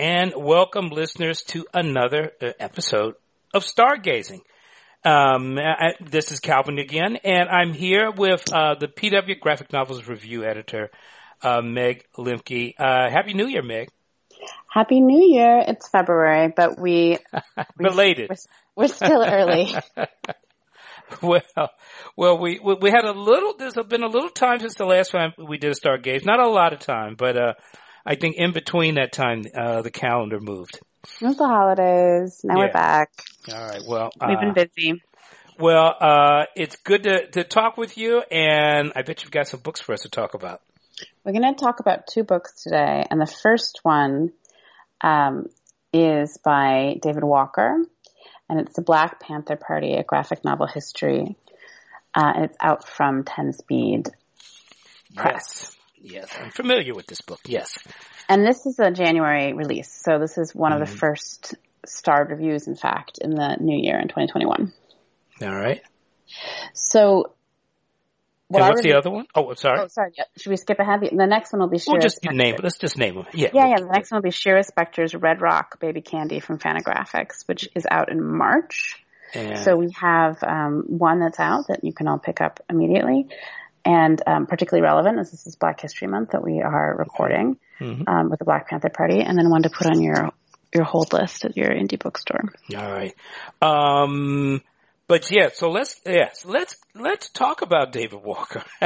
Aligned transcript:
and 0.00 0.32
welcome 0.34 0.88
listeners 0.88 1.42
to 1.42 1.66
another 1.74 2.32
uh, 2.40 2.52
episode 2.58 3.16
of 3.52 3.64
Stargazing. 3.64 4.40
Um, 5.04 5.58
I, 5.58 5.92
this 6.00 6.32
is 6.32 6.40
Calvin 6.40 6.78
again, 6.78 7.18
and 7.22 7.50
I'm 7.50 7.74
here 7.74 8.10
with 8.10 8.50
uh, 8.50 8.76
the 8.80 8.88
PW 8.88 9.38
Graphic 9.40 9.74
Novels 9.74 10.08
Review 10.08 10.42
Editor, 10.42 10.90
uh, 11.42 11.60
Meg 11.60 12.06
Lemke. 12.16 12.72
Uh, 12.78 13.10
Happy 13.10 13.34
New 13.34 13.46
Year, 13.46 13.60
Meg. 13.62 13.90
Happy 14.72 15.02
New 15.02 15.36
Year. 15.36 15.62
It's 15.68 15.86
February, 15.86 16.50
but 16.56 16.80
we, 16.80 17.18
we 17.56 17.64
belated. 17.76 18.30
We're, 18.30 18.84
we're 18.84 18.88
still 18.88 19.22
early. 19.22 19.74
well, 21.22 21.70
well, 22.16 22.38
we 22.38 22.58
we 22.58 22.90
had 22.90 23.04
a 23.04 23.12
little. 23.12 23.54
There's 23.58 23.74
been 23.74 24.02
a 24.02 24.08
little 24.08 24.30
time 24.30 24.60
since 24.60 24.76
the 24.76 24.86
last 24.86 25.10
time 25.10 25.34
we 25.36 25.58
did 25.58 25.72
a 25.72 25.74
Stargaze. 25.74 26.24
Not 26.24 26.40
a 26.40 26.48
lot 26.48 26.72
of 26.72 26.78
time, 26.78 27.16
but 27.18 27.36
uh, 27.36 27.52
I 28.04 28.14
think 28.14 28.36
in 28.36 28.52
between 28.52 28.94
that 28.94 29.12
time, 29.12 29.44
uh, 29.54 29.82
the 29.82 29.90
calendar 29.90 30.40
moved. 30.40 30.80
It 31.20 31.26
was 31.26 31.36
the 31.36 31.46
holidays. 31.46 32.40
Now 32.44 32.58
yeah. 32.58 32.66
we're 32.66 32.72
back. 32.72 33.10
All 33.52 33.66
right. 33.66 33.80
Well, 33.86 34.10
we've 34.26 34.40
been 34.40 34.50
uh, 34.50 34.64
busy. 34.74 35.02
Well, 35.58 35.94
uh, 36.00 36.44
it's 36.56 36.76
good 36.76 37.02
to, 37.02 37.26
to 37.32 37.44
talk 37.44 37.76
with 37.76 37.98
you, 37.98 38.22
and 38.30 38.92
I 38.96 39.02
bet 39.02 39.22
you've 39.22 39.30
got 39.30 39.46
some 39.46 39.60
books 39.60 39.80
for 39.80 39.92
us 39.92 40.02
to 40.02 40.08
talk 40.08 40.34
about. 40.34 40.62
We're 41.24 41.32
going 41.32 41.54
to 41.54 41.60
talk 41.60 41.80
about 41.80 42.06
two 42.06 42.24
books 42.24 42.62
today, 42.62 43.04
and 43.10 43.20
the 43.20 43.26
first 43.26 43.80
one 43.82 44.32
um, 45.02 45.48
is 45.92 46.38
by 46.42 46.98
David 47.02 47.24
Walker, 47.24 47.76
and 48.48 48.60
it's 48.60 48.74
the 48.74 48.82
Black 48.82 49.20
Panther 49.20 49.56
Party, 49.56 49.94
a 49.94 50.02
graphic 50.02 50.44
novel 50.44 50.66
history. 50.66 51.36
Uh, 52.14 52.32
and 52.34 52.44
it's 52.46 52.56
out 52.60 52.88
from 52.88 53.24
Ten 53.24 53.52
Speed 53.52 54.08
Press. 55.14 55.34
Yes. 55.34 55.76
Yes, 56.00 56.28
I'm 56.38 56.50
familiar 56.50 56.94
with 56.94 57.06
this 57.06 57.20
book. 57.20 57.40
Yes, 57.46 57.78
and 58.28 58.46
this 58.46 58.66
is 58.66 58.78
a 58.78 58.90
January 58.90 59.52
release, 59.52 59.90
so 60.04 60.18
this 60.18 60.38
is 60.38 60.54
one 60.54 60.72
mm-hmm. 60.72 60.82
of 60.82 60.88
the 60.88 60.92
mm-hmm. 60.92 60.98
first 60.98 61.54
starred 61.86 62.30
reviews, 62.30 62.66
in 62.66 62.76
fact, 62.76 63.18
in 63.20 63.30
the 63.30 63.56
new 63.60 63.78
year 63.78 63.98
in 63.98 64.08
2021. 64.08 64.72
All 65.42 65.54
right. 65.54 65.82
So 66.74 67.32
what 68.50 68.62
what's 68.62 68.82
the 68.82 68.94
other 68.94 69.10
one? 69.10 69.26
Oh, 69.32 69.54
sorry. 69.54 69.78
Oh, 69.78 69.86
sorry. 69.86 70.10
Should 70.36 70.50
we 70.50 70.56
skip 70.56 70.80
ahead? 70.80 71.00
The 71.02 71.26
next 71.26 71.52
one 71.52 71.60
will 71.60 71.68
be 71.68 71.78
Shira. 71.78 71.94
We'll 71.94 72.02
just 72.02 72.20
Spector. 72.20 72.34
name 72.34 72.54
it. 72.56 72.62
Let's 72.64 72.78
just 72.78 72.98
name 72.98 73.14
them. 73.14 73.26
Yeah. 73.32 73.50
Yeah, 73.54 73.68
yeah. 73.68 73.76
The 73.76 73.86
next 73.86 74.10
one 74.10 74.18
will 74.18 74.28
be 74.28 74.32
Shira 74.32 74.64
Spector's 74.64 75.14
Red 75.14 75.40
Rock 75.40 75.78
Baby 75.78 76.00
Candy 76.00 76.40
from 76.40 76.58
Fantagraphics, 76.58 77.46
which 77.46 77.68
is 77.76 77.86
out 77.88 78.10
in 78.10 78.20
March. 78.20 78.96
And 79.34 79.56
so 79.60 79.76
we 79.76 79.92
have 80.00 80.42
um, 80.42 80.84
one 80.88 81.20
that's 81.20 81.38
out 81.38 81.68
that 81.68 81.84
you 81.84 81.92
can 81.92 82.08
all 82.08 82.18
pick 82.18 82.40
up 82.40 82.58
immediately, 82.68 83.28
and 83.84 84.20
um, 84.26 84.46
particularly 84.46 84.82
relevant 84.82 85.18
as 85.18 85.30
this 85.30 85.46
is 85.46 85.56
Black 85.56 85.80
History 85.80 86.08
Month 86.08 86.30
that 86.30 86.44
we 86.44 86.60
are 86.60 86.96
recording 86.98 87.58
mm-hmm. 87.78 88.02
um, 88.06 88.30
with 88.30 88.38
the 88.38 88.44
Black 88.44 88.68
Panther 88.68 88.90
Party, 88.90 89.20
and 89.20 89.38
then 89.38 89.50
one 89.50 89.62
to 89.62 89.70
put 89.70 89.86
on 89.86 90.00
your 90.02 90.30
your 90.74 90.84
hold 90.84 91.12
list 91.12 91.44
at 91.44 91.56
your 91.56 91.68
indie 91.68 91.98
bookstore. 91.98 92.52
All 92.76 92.92
right. 92.92 93.14
Um, 93.60 94.62
but 95.08 95.28
yeah, 95.32 95.48
so 95.52 95.70
let's 95.70 96.00
yes, 96.06 96.44
let's 96.44 96.76
let's 96.94 97.30
talk 97.30 97.62
about 97.62 97.90
David 97.90 98.22
Walker. 98.22 98.62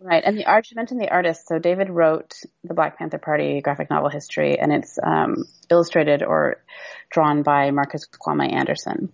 right, 0.00 0.22
and 0.24 0.38
the 0.38 0.46
art 0.46 0.70
you 0.70 0.74
mentioned 0.74 1.02
the 1.02 1.10
artist. 1.10 1.48
So 1.48 1.58
David 1.58 1.90
wrote 1.90 2.32
the 2.64 2.72
Black 2.72 2.96
Panther 2.96 3.18
Party 3.18 3.60
graphic 3.60 3.90
novel 3.90 4.08
history, 4.08 4.58
and 4.58 4.72
it's 4.72 4.98
um, 5.04 5.44
illustrated 5.70 6.22
or 6.22 6.62
drawn 7.10 7.42
by 7.42 7.72
Marcus 7.72 8.06
Kwame 8.06 8.50
Anderson. 8.50 9.12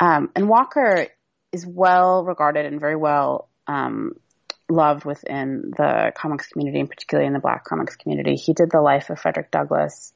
Um, 0.00 0.30
and 0.34 0.48
Walker 0.48 1.06
is 1.52 1.64
well 1.64 2.24
regarded 2.24 2.66
and 2.66 2.80
very 2.80 2.96
well 2.96 3.48
um, 3.68 4.14
loved 4.68 5.04
within 5.04 5.72
the 5.76 6.12
comics 6.16 6.48
community, 6.48 6.80
and 6.80 6.90
particularly 6.90 7.26
in 7.26 7.32
the 7.32 7.38
Black 7.38 7.64
comics 7.64 7.96
community. 7.96 8.34
He 8.34 8.52
did 8.52 8.70
the 8.70 8.80
Life 8.80 9.10
of 9.10 9.20
Frederick 9.20 9.50
Douglass 9.50 10.12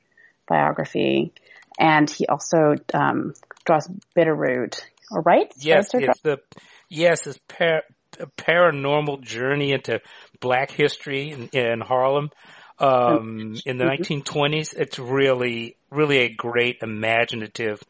biography, 0.49 1.33
and 1.79 2.11
he 2.11 2.27
also 2.27 2.75
um, 2.93 3.35
draws 3.65 3.89
Bitter 4.15 4.35
Root 4.35 4.85
right? 5.21 5.53
Yes, 5.59 5.91
it's 5.93 6.21
the 6.21 6.41
yes, 6.89 7.27
it's 7.27 7.39
par- 7.49 7.85
a 8.19 8.27
paranormal 8.27 9.23
journey 9.23 9.73
into 9.73 10.01
Black 10.41 10.71
history 10.71 11.31
in, 11.31 11.49
in 11.49 11.81
Harlem 11.81 12.31
um, 12.79 13.57
in 13.65 13.79
the 13.79 13.85
1920s. 13.85 14.23
Mm-hmm. 14.25 14.83
It's 14.83 14.99
really, 14.99 15.77
really 15.91 16.19
a 16.19 16.29
great 16.29 16.79
imaginative 16.83 17.83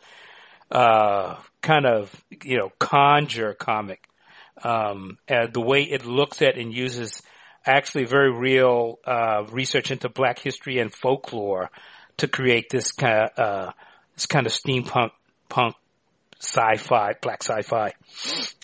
uh, 0.70 1.36
kind 1.60 1.86
of 1.86 2.24
you 2.42 2.58
know 2.58 2.70
conjure 2.78 3.54
comic. 3.54 4.06
Um, 4.62 5.18
the 5.26 5.60
way 5.60 5.82
it 5.82 6.04
looks 6.04 6.42
at 6.42 6.58
and 6.58 6.72
uses 6.72 7.22
actually 7.64 8.04
very 8.04 8.30
real 8.32 8.98
uh, 9.04 9.44
research 9.50 9.90
into 9.90 10.08
Black 10.08 10.38
history 10.38 10.78
and 10.78 10.92
folklore 10.92 11.70
to 12.18 12.28
create 12.28 12.70
this 12.70 12.92
kind 12.92 13.30
of 13.36 13.38
uh, 13.38 13.72
this 14.14 14.26
kind 14.26 14.46
of 14.46 14.52
steampunk 14.52 15.10
punk 15.48 15.74
sci-fi, 16.38 17.14
black 17.20 17.42
sci-fi. 17.42 17.94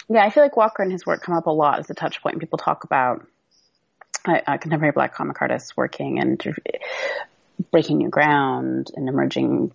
Yeah, 0.09 0.25
I 0.25 0.31
feel 0.31 0.43
like 0.43 0.57
Walker 0.57 0.83
and 0.83 0.91
his 0.91 1.07
work 1.07 1.23
come 1.23 1.37
up 1.37 1.47
a 1.47 1.51
lot 1.51 1.79
as 1.79 1.89
a 1.91 1.95
touch 1.95 2.23
point. 2.23 2.41
People 2.41 2.59
talk 2.59 2.85
about 2.85 3.27
uh, 4.25 4.59
contemporary 4.59 4.93
black 4.93 5.15
comic 5.15 5.41
artists 5.41 5.77
working 5.77 6.19
and 6.19 6.43
breaking 7.71 7.99
new 7.99 8.09
ground 8.09 8.91
and 8.95 9.09
emerging 9.09 9.73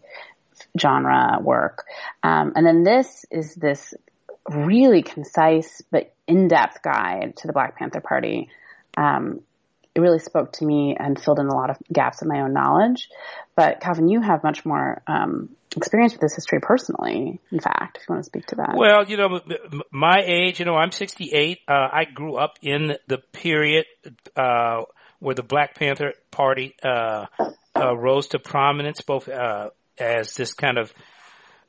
genre 0.80 1.40
work. 1.42 1.86
Um, 2.24 2.54
and 2.56 2.66
then 2.66 2.84
this 2.84 3.26
is 3.32 3.56
this 3.56 3.94
really 4.50 5.02
concise 5.02 5.82
but 5.92 6.14
in-depth 6.28 6.82
guide 6.82 7.36
to 7.38 7.48
the 7.48 7.54
Black 7.54 7.78
Panther 7.78 8.02
Party. 8.02 8.50
Um, 8.98 9.42
it 9.96 10.00
really 10.00 10.20
spoke 10.20 10.54
to 10.54 10.66
me 10.66 10.96
and 11.00 11.22
filled 11.22 11.40
in 11.40 11.48
a 11.48 11.54
lot 11.54 11.70
of 11.70 11.78
gaps 11.92 12.22
in 12.22 12.28
my 12.28 12.42
own 12.42 12.54
knowledge. 12.54 13.10
But 13.56 13.80
Calvin, 13.80 14.08
you 14.08 14.22
have 14.22 14.44
much 14.44 14.66
more 14.66 15.02
um, 15.06 15.50
experience 15.76 16.14
with 16.14 16.22
this 16.22 16.36
history 16.36 16.60
personally. 16.62 17.40
In 17.52 17.60
fact, 17.60 17.98
if 17.98 18.10
you 18.10 18.14
want 18.14 18.24
to 18.24 18.28
speak 18.28 18.48
to 18.48 18.56
that. 18.56 18.74
Well, 18.76 19.06
you 19.06 19.18
know, 19.18 19.40
my 19.92 20.24
age, 20.26 20.60
you 20.60 20.66
know, 20.66 20.76
I'm 20.76 20.92
68. 20.92 21.60
Uh, 21.68 21.74
I 21.74 22.06
grew 22.06 22.38
up 22.38 22.58
in 22.62 22.96
the 23.08 23.20
period 23.20 23.86
uh, 24.36 24.82
where 25.20 25.36
the 25.36 25.44
Black 25.44 25.76
Panther 25.76 26.14
Party 26.32 26.76
uh, 26.84 27.28
uh 27.76 27.96
rose 27.96 28.28
to 28.30 28.40
prominence, 28.40 29.02
both 29.02 29.30
uh, 29.30 29.70
as 29.98 30.34
this 30.34 30.54
kind 30.54 30.78
of 30.78 30.92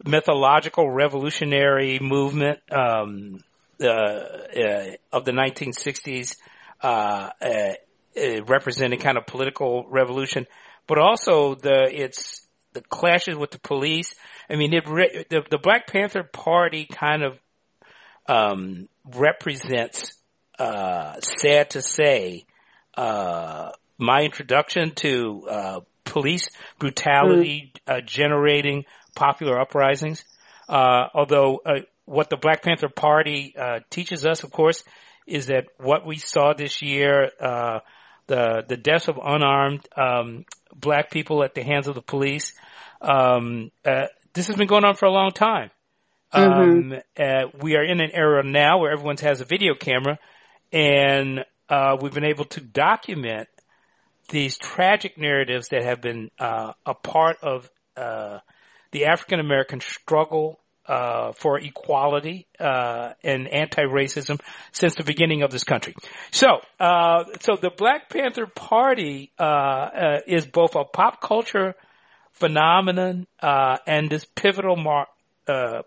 mythological 0.04 0.90
revolutionary 0.90 1.98
movement 2.00 2.60
um, 2.70 3.40
uh, 3.80 4.94
of 5.12 5.24
the 5.24 5.32
1960s 5.32 6.36
uh, 6.82 7.30
representing 8.46 8.98
kind 8.98 9.18
of 9.18 9.26
political 9.26 9.86
revolution, 9.88 10.46
but 10.86 10.98
also 10.98 11.54
the 11.54 11.88
it's 11.90 12.46
the 12.72 12.80
clashes 12.82 13.36
with 13.36 13.50
the 13.50 13.58
police. 13.58 14.14
I 14.48 14.56
mean, 14.56 14.74
it 14.74 14.88
re- 14.88 15.24
the 15.28 15.42
the 15.50 15.58
Black 15.58 15.86
Panther 15.86 16.22
Party 16.22 16.86
kind 16.86 17.22
of 17.22 17.38
um, 18.26 18.88
represents, 19.14 20.14
uh, 20.58 21.20
sad 21.20 21.70
to 21.70 21.82
say, 21.82 22.44
uh, 22.96 23.70
my 23.98 24.22
introduction 24.22 24.92
to 24.92 25.46
uh, 25.50 25.80
police 26.04 26.48
brutality 26.78 27.72
mm. 27.86 28.06
generating 28.06 28.84
popular 29.14 29.60
uprisings. 29.60 30.24
Uh, 30.68 31.08
although 31.14 31.60
what 32.04 32.30
the 32.30 32.36
Black 32.36 32.62
Panther 32.62 32.88
Party 32.88 33.54
teaches 33.90 34.24
us, 34.24 34.44
of 34.44 34.50
course, 34.50 34.82
is 35.26 35.46
that 35.46 35.66
what 35.78 36.06
we 36.06 36.18
saw 36.18 36.52
this 36.52 36.82
year 36.82 37.30
the 38.26 38.64
the 38.66 38.76
deaths 38.76 39.08
of 39.08 39.18
unarmed 39.22 39.86
um, 39.96 40.44
black 40.74 41.10
people 41.10 41.44
at 41.44 41.54
the 41.54 41.62
hands 41.62 41.88
of 41.88 41.94
the 41.94 42.02
police. 42.02 42.52
Um, 43.00 43.70
uh, 43.84 44.06
this 44.32 44.46
has 44.48 44.56
been 44.56 44.66
going 44.66 44.84
on 44.84 44.94
for 44.94 45.06
a 45.06 45.12
long 45.12 45.30
time. 45.32 45.70
Mm-hmm. 46.32 46.92
Um, 46.92 47.00
uh, 47.18 47.58
we 47.60 47.76
are 47.76 47.84
in 47.84 48.00
an 48.00 48.10
era 48.12 48.42
now 48.42 48.78
where 48.78 48.92
everyone 48.92 49.16
has 49.18 49.40
a 49.40 49.44
video 49.44 49.74
camera, 49.74 50.18
and 50.72 51.44
uh, 51.68 51.96
we've 52.00 52.14
been 52.14 52.24
able 52.24 52.46
to 52.46 52.60
document 52.60 53.48
these 54.30 54.56
tragic 54.56 55.18
narratives 55.18 55.68
that 55.68 55.84
have 55.84 56.00
been 56.00 56.30
uh, 56.38 56.72
a 56.86 56.94
part 56.94 57.36
of 57.42 57.70
uh, 57.96 58.38
the 58.94 59.06
African 59.06 59.40
American 59.40 59.80
struggle 59.80 60.60
uh, 60.86 61.32
for 61.32 61.58
equality 61.58 62.46
uh, 62.60 63.10
and 63.24 63.48
anti-racism 63.48 64.40
since 64.70 64.94
the 64.94 65.02
beginning 65.02 65.42
of 65.42 65.50
this 65.50 65.64
country. 65.64 65.94
So, 66.30 66.60
uh, 66.78 67.24
so 67.40 67.56
the 67.56 67.70
Black 67.70 68.08
Panther 68.08 68.46
Party 68.46 69.32
uh, 69.38 69.42
uh, 69.42 70.20
is 70.28 70.46
both 70.46 70.76
a 70.76 70.84
pop 70.84 71.20
culture 71.20 71.74
phenomenon 72.32 73.26
uh, 73.40 73.78
and 73.86 74.08
this 74.08 74.24
pivotal 74.36 74.76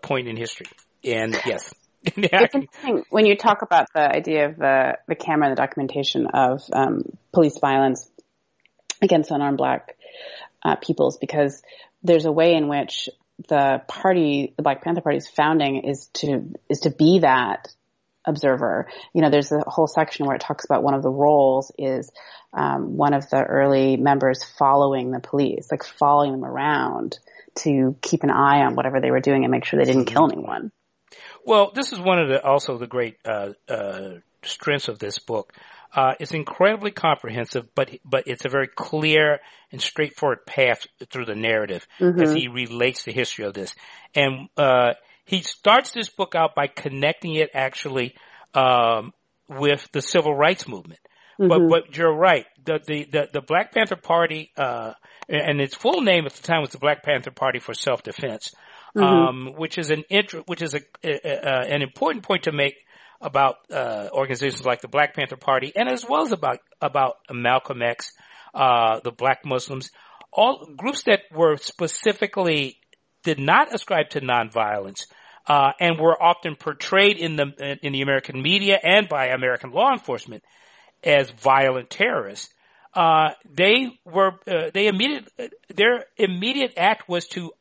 point 0.02 0.28
in 0.28 0.36
history. 0.36 0.66
And 1.02 1.34
yes. 1.46 1.72
it's 2.04 2.54
interesting 2.54 3.04
when 3.08 3.24
you 3.24 3.36
talk 3.36 3.62
about 3.62 3.86
the 3.94 4.02
idea 4.02 4.50
of 4.50 4.56
the, 4.56 4.98
the 5.08 5.14
camera 5.14 5.48
and 5.48 5.56
the 5.56 5.60
documentation 5.60 6.26
of 6.26 6.60
um, 6.74 7.02
police 7.32 7.58
violence 7.58 8.10
against 9.00 9.30
unarmed 9.30 9.56
black 9.56 9.94
peoples 10.82 11.16
because 11.16 11.62
there's 12.02 12.24
a 12.24 12.32
way 12.32 12.54
in 12.54 12.68
which 12.68 13.08
the 13.48 13.82
party, 13.86 14.54
the 14.56 14.62
Black 14.62 14.82
Panther 14.82 15.00
Party's 15.00 15.28
founding 15.28 15.84
is 15.84 16.08
to 16.14 16.52
is 16.68 16.80
to 16.80 16.90
be 16.90 17.20
that 17.20 17.68
observer. 18.24 18.88
You 19.14 19.22
know, 19.22 19.30
there's 19.30 19.52
a 19.52 19.62
whole 19.66 19.86
section 19.86 20.26
where 20.26 20.36
it 20.36 20.40
talks 20.40 20.64
about 20.64 20.82
one 20.82 20.94
of 20.94 21.02
the 21.02 21.10
roles 21.10 21.72
is 21.78 22.10
um, 22.52 22.96
one 22.96 23.14
of 23.14 23.28
the 23.30 23.42
early 23.42 23.96
members 23.96 24.44
following 24.58 25.10
the 25.10 25.20
police, 25.20 25.68
like 25.70 25.84
following 25.84 26.32
them 26.32 26.44
around 26.44 27.18
to 27.56 27.96
keep 28.02 28.22
an 28.22 28.30
eye 28.30 28.64
on 28.64 28.74
whatever 28.74 29.00
they 29.00 29.10
were 29.10 29.20
doing 29.20 29.44
and 29.44 29.50
make 29.50 29.64
sure 29.64 29.78
they 29.78 29.90
didn't 29.90 30.06
kill 30.06 30.30
anyone. 30.30 30.70
Well, 31.44 31.72
this 31.74 31.92
is 31.92 31.98
one 31.98 32.18
of 32.18 32.28
the 32.28 32.44
also 32.44 32.76
the 32.76 32.86
great 32.86 33.16
uh, 33.24 33.52
uh, 33.68 34.14
strengths 34.42 34.88
of 34.88 34.98
this 34.98 35.18
book. 35.18 35.52
Uh, 35.94 36.12
it's 36.20 36.32
incredibly 36.32 36.90
comprehensive, 36.90 37.66
but 37.74 37.90
but 38.04 38.24
it's 38.26 38.44
a 38.44 38.48
very 38.48 38.68
clear 38.68 39.40
and 39.72 39.80
straightforward 39.80 40.44
path 40.44 40.86
through 41.10 41.24
the 41.24 41.34
narrative 41.34 41.86
mm-hmm. 41.98 42.20
as 42.20 42.34
he 42.34 42.48
relates 42.48 43.04
the 43.04 43.12
history 43.12 43.46
of 43.46 43.54
this. 43.54 43.74
And 44.14 44.48
uh, 44.56 44.94
he 45.24 45.42
starts 45.42 45.92
this 45.92 46.08
book 46.10 46.34
out 46.34 46.54
by 46.54 46.66
connecting 46.66 47.34
it 47.34 47.50
actually 47.54 48.14
um, 48.54 49.12
with 49.48 49.88
the 49.92 50.02
civil 50.02 50.34
rights 50.34 50.68
movement. 50.68 51.00
Mm-hmm. 51.40 51.48
But 51.48 51.68
but 51.68 51.96
you're 51.96 52.14
right. 52.14 52.46
The 52.64 52.80
the 52.84 53.04
the, 53.04 53.28
the 53.34 53.40
Black 53.40 53.72
Panther 53.72 53.96
Party 53.96 54.50
uh, 54.56 54.92
and 55.28 55.60
its 55.60 55.74
full 55.74 56.02
name 56.02 56.26
at 56.26 56.32
the 56.34 56.42
time 56.42 56.60
was 56.60 56.70
the 56.70 56.78
Black 56.78 57.02
Panther 57.02 57.30
Party 57.30 57.60
for 57.60 57.74
Self 57.74 58.02
Defense, 58.02 58.52
mm-hmm. 58.96 59.04
um, 59.04 59.54
which 59.56 59.78
is 59.78 59.90
an 59.90 60.04
which 60.46 60.62
is 60.62 60.74
a, 60.74 60.80
a, 61.04 61.10
a, 61.12 61.74
an 61.74 61.82
important 61.82 62.24
point 62.24 62.44
to 62.44 62.52
make 62.52 62.74
about 63.20 63.56
uh, 63.70 64.08
organizations 64.12 64.64
like 64.64 64.80
the 64.80 64.88
Black 64.88 65.14
Panther 65.14 65.36
Party, 65.36 65.72
and 65.74 65.88
as 65.88 66.04
well 66.08 66.22
as 66.22 66.32
about 66.32 66.60
about 66.80 67.16
Malcolm 67.30 67.82
X, 67.82 68.12
uh, 68.54 69.00
the 69.00 69.10
Black 69.10 69.44
Muslims, 69.44 69.90
all 70.32 70.68
groups 70.76 71.02
that 71.04 71.20
were 71.34 71.56
specifically 71.56 72.78
did 73.24 73.38
not 73.38 73.74
ascribe 73.74 74.10
to 74.10 74.20
nonviolence. 74.20 75.06
Uh, 75.46 75.72
and 75.80 75.98
were 75.98 76.22
often 76.22 76.56
portrayed 76.56 77.16
in 77.16 77.36
the 77.36 77.78
in 77.80 77.94
the 77.94 78.02
American 78.02 78.42
media 78.42 78.78
and 78.82 79.08
by 79.08 79.28
American 79.28 79.70
law 79.70 79.90
enforcement 79.92 80.44
as 81.02 81.30
violent 81.30 81.88
terrorists. 81.88 82.52
Uh, 82.92 83.30
they 83.50 83.98
were 84.04 84.32
uh, 84.46 84.70
they 84.74 84.88
immediate 84.88 85.26
their 85.74 86.04
immediate 86.18 86.74
act 86.76 87.08
was 87.08 87.26
to 87.28 87.52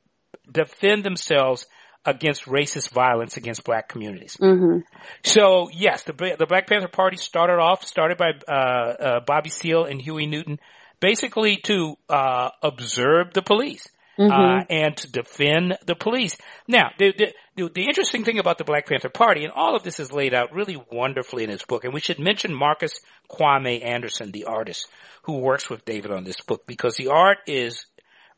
defend 0.51 1.03
themselves 1.03 1.65
against 2.07 2.45
racist 2.45 2.89
violence 2.89 3.37
against 3.37 3.65
black 3.65 3.89
communities. 3.89 4.37
Mm-hmm. 4.41 4.79
So 5.23 5.69
yes, 5.71 6.03
the 6.03 6.13
the 6.13 6.47
Black 6.47 6.67
Panther 6.67 6.87
Party 6.87 7.17
started 7.17 7.59
off 7.59 7.85
started 7.85 8.17
by 8.17 8.31
uh, 8.47 8.51
uh, 8.51 9.19
Bobby 9.19 9.49
Seale 9.49 9.83
and 9.83 10.01
Huey 10.01 10.25
Newton, 10.25 10.57
basically 10.99 11.57
to 11.65 11.97
uh, 12.09 12.49
observe 12.63 13.33
the 13.33 13.43
police. 13.43 13.87
Uh, 14.19 14.23
mm-hmm. 14.23 14.61
and 14.71 14.97
to 14.97 15.11
defend 15.11 15.77
the 15.85 15.93
police. 15.93 16.35
Now, 16.67 16.89
the, 16.97 17.13
the, 17.55 17.69
the 17.69 17.83
interesting 17.83 18.23
thing 18.23 18.39
about 18.39 18.57
the 18.57 18.63
Black 18.63 18.87
Panther 18.87 19.09
Party, 19.09 19.43
and 19.43 19.53
all 19.53 19.75
of 19.75 19.83
this 19.83 19.99
is 19.99 20.11
laid 20.11 20.33
out 20.33 20.55
really 20.55 20.75
wonderfully 20.91 21.43
in 21.43 21.51
his 21.51 21.61
book, 21.61 21.83
and 21.83 21.93
we 21.93 21.99
should 21.99 22.17
mention 22.17 22.51
Marcus 22.51 22.99
Kwame 23.29 23.85
Anderson, 23.85 24.31
the 24.31 24.45
artist 24.45 24.87
who 25.21 25.37
works 25.37 25.69
with 25.69 25.85
David 25.85 26.09
on 26.09 26.23
this 26.23 26.41
book, 26.41 26.65
because 26.65 26.95
the 26.95 27.09
art 27.09 27.37
is 27.45 27.85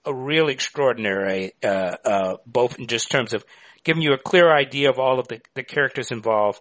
a 0.06 0.14
really 0.14 0.54
extraordinary, 0.54 1.54
uh, 1.64 1.96
uh, 2.06 2.38
both 2.46 2.80
in 2.80 2.88
just 2.88 3.12
terms 3.12 3.34
of 3.34 3.44
giving 3.84 4.02
you 4.02 4.14
a 4.14 4.18
clear 4.18 4.52
idea 4.52 4.90
of 4.90 5.00
all 5.00 5.20
of 5.20 5.28
the, 5.28 5.42
the 5.56 5.64
characters 5.64 6.12
involved, 6.12 6.60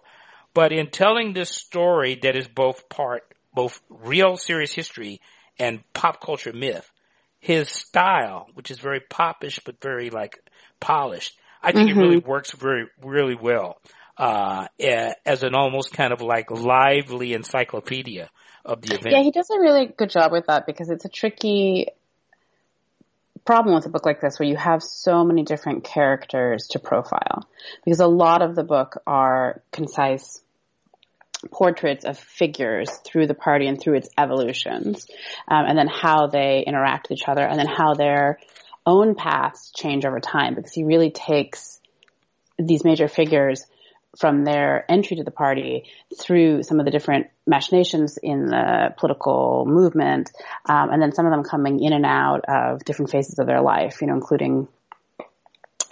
but 0.53 0.71
in 0.71 0.89
telling 0.89 1.33
this 1.33 1.49
story 1.49 2.19
that 2.21 2.35
is 2.35 2.47
both 2.47 2.89
part, 2.89 3.23
both 3.53 3.81
real 3.89 4.37
serious 4.37 4.73
history 4.73 5.21
and 5.57 5.83
pop 5.93 6.21
culture 6.21 6.53
myth, 6.53 6.89
his 7.39 7.69
style, 7.69 8.47
which 8.53 8.71
is 8.71 8.79
very 8.79 8.99
popish 8.99 9.59
but 9.65 9.81
very 9.81 10.09
like 10.09 10.37
polished, 10.79 11.37
I 11.61 11.71
think 11.71 11.89
mm-hmm. 11.89 11.99
it 11.99 12.01
really 12.01 12.17
works 12.17 12.51
very, 12.51 12.85
really 13.03 13.35
well, 13.35 13.81
uh, 14.17 14.67
as 15.25 15.43
an 15.43 15.55
almost 15.55 15.93
kind 15.93 16.13
of 16.13 16.21
like 16.21 16.51
lively 16.51 17.33
encyclopedia 17.33 18.29
of 18.65 18.81
the 18.81 18.95
event. 18.95 19.15
Yeah, 19.15 19.23
he 19.23 19.31
does 19.31 19.49
a 19.49 19.59
really 19.59 19.87
good 19.87 20.09
job 20.09 20.31
with 20.31 20.47
that 20.47 20.65
because 20.65 20.89
it's 20.89 21.05
a 21.05 21.09
tricky 21.09 21.87
problem 23.45 23.75
with 23.75 23.85
a 23.85 23.89
book 23.89 24.05
like 24.05 24.21
this 24.21 24.39
where 24.39 24.47
you 24.47 24.55
have 24.55 24.83
so 24.83 25.23
many 25.23 25.43
different 25.43 25.83
characters 25.83 26.67
to 26.71 26.79
profile 26.79 27.47
because 27.83 27.99
a 27.99 28.07
lot 28.07 28.41
of 28.41 28.55
the 28.55 28.63
book 28.63 29.01
are 29.07 29.61
concise 29.71 30.41
portraits 31.51 32.03
of 32.03 32.17
figures 32.17 32.89
through 33.05 33.27
the 33.27 33.33
party 33.33 33.67
and 33.67 33.79
through 33.79 33.95
its 33.95 34.09
evolutions 34.17 35.07
um, 35.47 35.65
and 35.65 35.77
then 35.77 35.87
how 35.87 36.27
they 36.27 36.63
interact 36.65 37.09
with 37.09 37.17
each 37.17 37.27
other 37.27 37.41
and 37.41 37.57
then 37.57 37.67
how 37.67 37.93
their 37.93 38.39
own 38.85 39.15
paths 39.15 39.71
change 39.71 40.05
over 40.05 40.19
time 40.19 40.55
because 40.55 40.73
he 40.73 40.83
really 40.83 41.11
takes 41.11 41.79
these 42.57 42.83
major 42.83 43.07
figures 43.07 43.65
from 44.19 44.43
their 44.43 44.85
entry 44.91 45.15
to 45.15 45.23
the 45.23 45.31
party 45.31 45.85
through 46.19 46.61
some 46.61 46.79
of 46.79 46.85
the 46.85 46.91
different 46.91 47.27
machinations 47.47 48.17
in 48.21 48.47
the 48.47 48.93
political 48.97 49.65
movement, 49.65 50.29
um, 50.65 50.89
and 50.91 51.01
then 51.01 51.13
some 51.13 51.25
of 51.25 51.31
them 51.31 51.43
coming 51.43 51.81
in 51.81 51.93
and 51.93 52.05
out 52.05 52.43
of 52.47 52.83
different 52.83 53.11
phases 53.11 53.39
of 53.39 53.47
their 53.47 53.61
life, 53.61 54.01
you 54.01 54.07
know, 54.07 54.13
including 54.13 54.67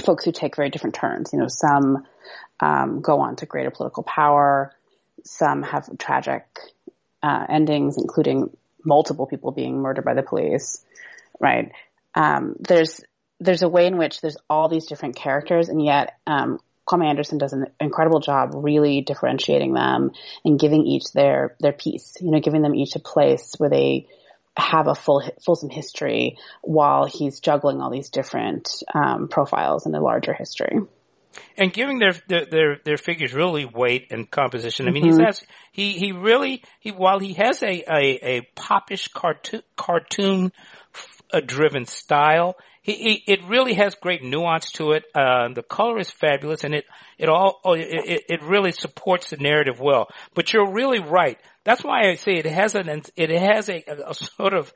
folks 0.04 0.26
who 0.26 0.34
take 0.34 0.58
very 0.58 0.70
different 0.70 0.96
turns. 0.96 1.32
You 1.32 1.40
know, 1.40 1.48
some 1.48 2.06
um, 2.60 3.00
go 3.00 3.22
on 3.22 3.38
to 3.38 3.46
greater 3.46 3.72
political 3.72 4.04
power, 4.04 4.74
some 5.24 5.64
have 5.64 5.90
tragic 5.98 6.46
uh, 7.24 7.46
endings, 7.48 7.98
including 7.98 8.50
multiple 8.84 9.26
people 9.26 9.52
being 9.52 9.82
murdered 9.82 10.04
by 10.04 10.16
the 10.16 10.24
police. 10.24 10.84
Right? 11.40 11.72
Um, 12.14 12.58
there's 12.60 13.00
there's 13.40 13.62
a 13.62 13.70
way 13.70 13.86
in 13.86 13.98
which 13.98 14.20
there's 14.20 14.38
all 14.50 14.68
these 14.68 14.88
different 14.88 15.16
characters, 15.16 15.70
and 15.70 15.84
yet 15.84 16.18
um, 16.28 16.60
Kwame 16.88 17.10
Anderson 17.10 17.38
does 17.38 17.54
an 17.54 17.68
incredible 17.80 18.20
job 18.20 18.52
really 18.54 19.02
differentiating 19.02 19.74
them 19.74 20.12
and 20.46 20.60
giving 20.60 20.86
each 20.86 21.12
their 21.12 21.56
their 21.60 21.74
piece. 21.74 22.16
You 22.22 22.32
know, 22.32 22.40
giving 22.40 22.62
them 22.62 22.76
each 22.76 22.96
a 22.96 23.00
place 23.00 23.56
where 23.58 23.70
they 23.70 24.08
have 24.58 24.88
a 24.88 24.96
full 24.96 25.24
fulsome 25.44 25.70
history 25.70 26.38
while 26.62 27.06
he's 27.06 27.40
juggling 27.40 27.80
all 27.80 27.92
these 27.92 28.10
different 28.10 28.84
um, 28.94 29.28
profiles 29.28 29.86
in 29.86 29.94
a 29.94 30.02
larger 30.02 30.34
history. 30.34 30.80
And 31.56 31.72
giving 31.72 32.00
their, 32.00 32.14
their 32.28 32.46
their 32.46 32.80
their, 32.84 32.98
figures 32.98 33.34
really 33.34 33.66
weight 33.66 34.08
and 34.10 34.30
composition. 34.30 34.88
I 34.88 34.92
mean, 34.92 35.06
mm-hmm. 35.06 35.24
he's 35.24 35.44
he 35.72 35.92
he 35.94 36.12
really 36.12 36.64
he 36.80 36.92
while 36.92 37.20
he 37.20 37.34
has 37.34 37.62
a 37.62 37.84
a, 37.88 38.20
a 38.24 38.42
popish 38.56 39.10
cartoon 39.10 39.62
cartoon 39.76 40.52
uh, 41.32 41.42
driven 41.42 41.86
style, 41.86 42.56
he, 42.88 42.94
he, 42.94 43.34
it 43.34 43.44
really 43.44 43.74
has 43.74 43.96
great 43.96 44.24
nuance 44.24 44.72
to 44.72 44.94
it. 44.94 45.04
Uh, 45.14 45.50
the 45.54 45.62
color 45.62 46.00
is 46.00 46.10
fabulous, 46.10 46.64
and 46.64 46.74
it 46.74 46.86
it 47.18 47.28
all 47.28 47.60
oh, 47.66 47.74
it, 47.74 48.24
it 48.30 48.42
really 48.42 48.72
supports 48.72 49.30
the 49.30 49.36
narrative 49.38 49.82
well. 49.82 50.08
But 50.34 50.54
you're 50.54 50.72
really 50.72 51.00
right. 51.00 51.38
That's 51.66 51.84
why 51.84 52.10
I 52.10 52.16
say 52.16 52.36
it 52.36 52.46
has 52.46 52.76
an 52.76 53.04
it 53.18 53.30
has 53.30 53.68
a, 53.70 53.84
a 54.08 54.14
sort 54.14 54.54
of 54.54 54.74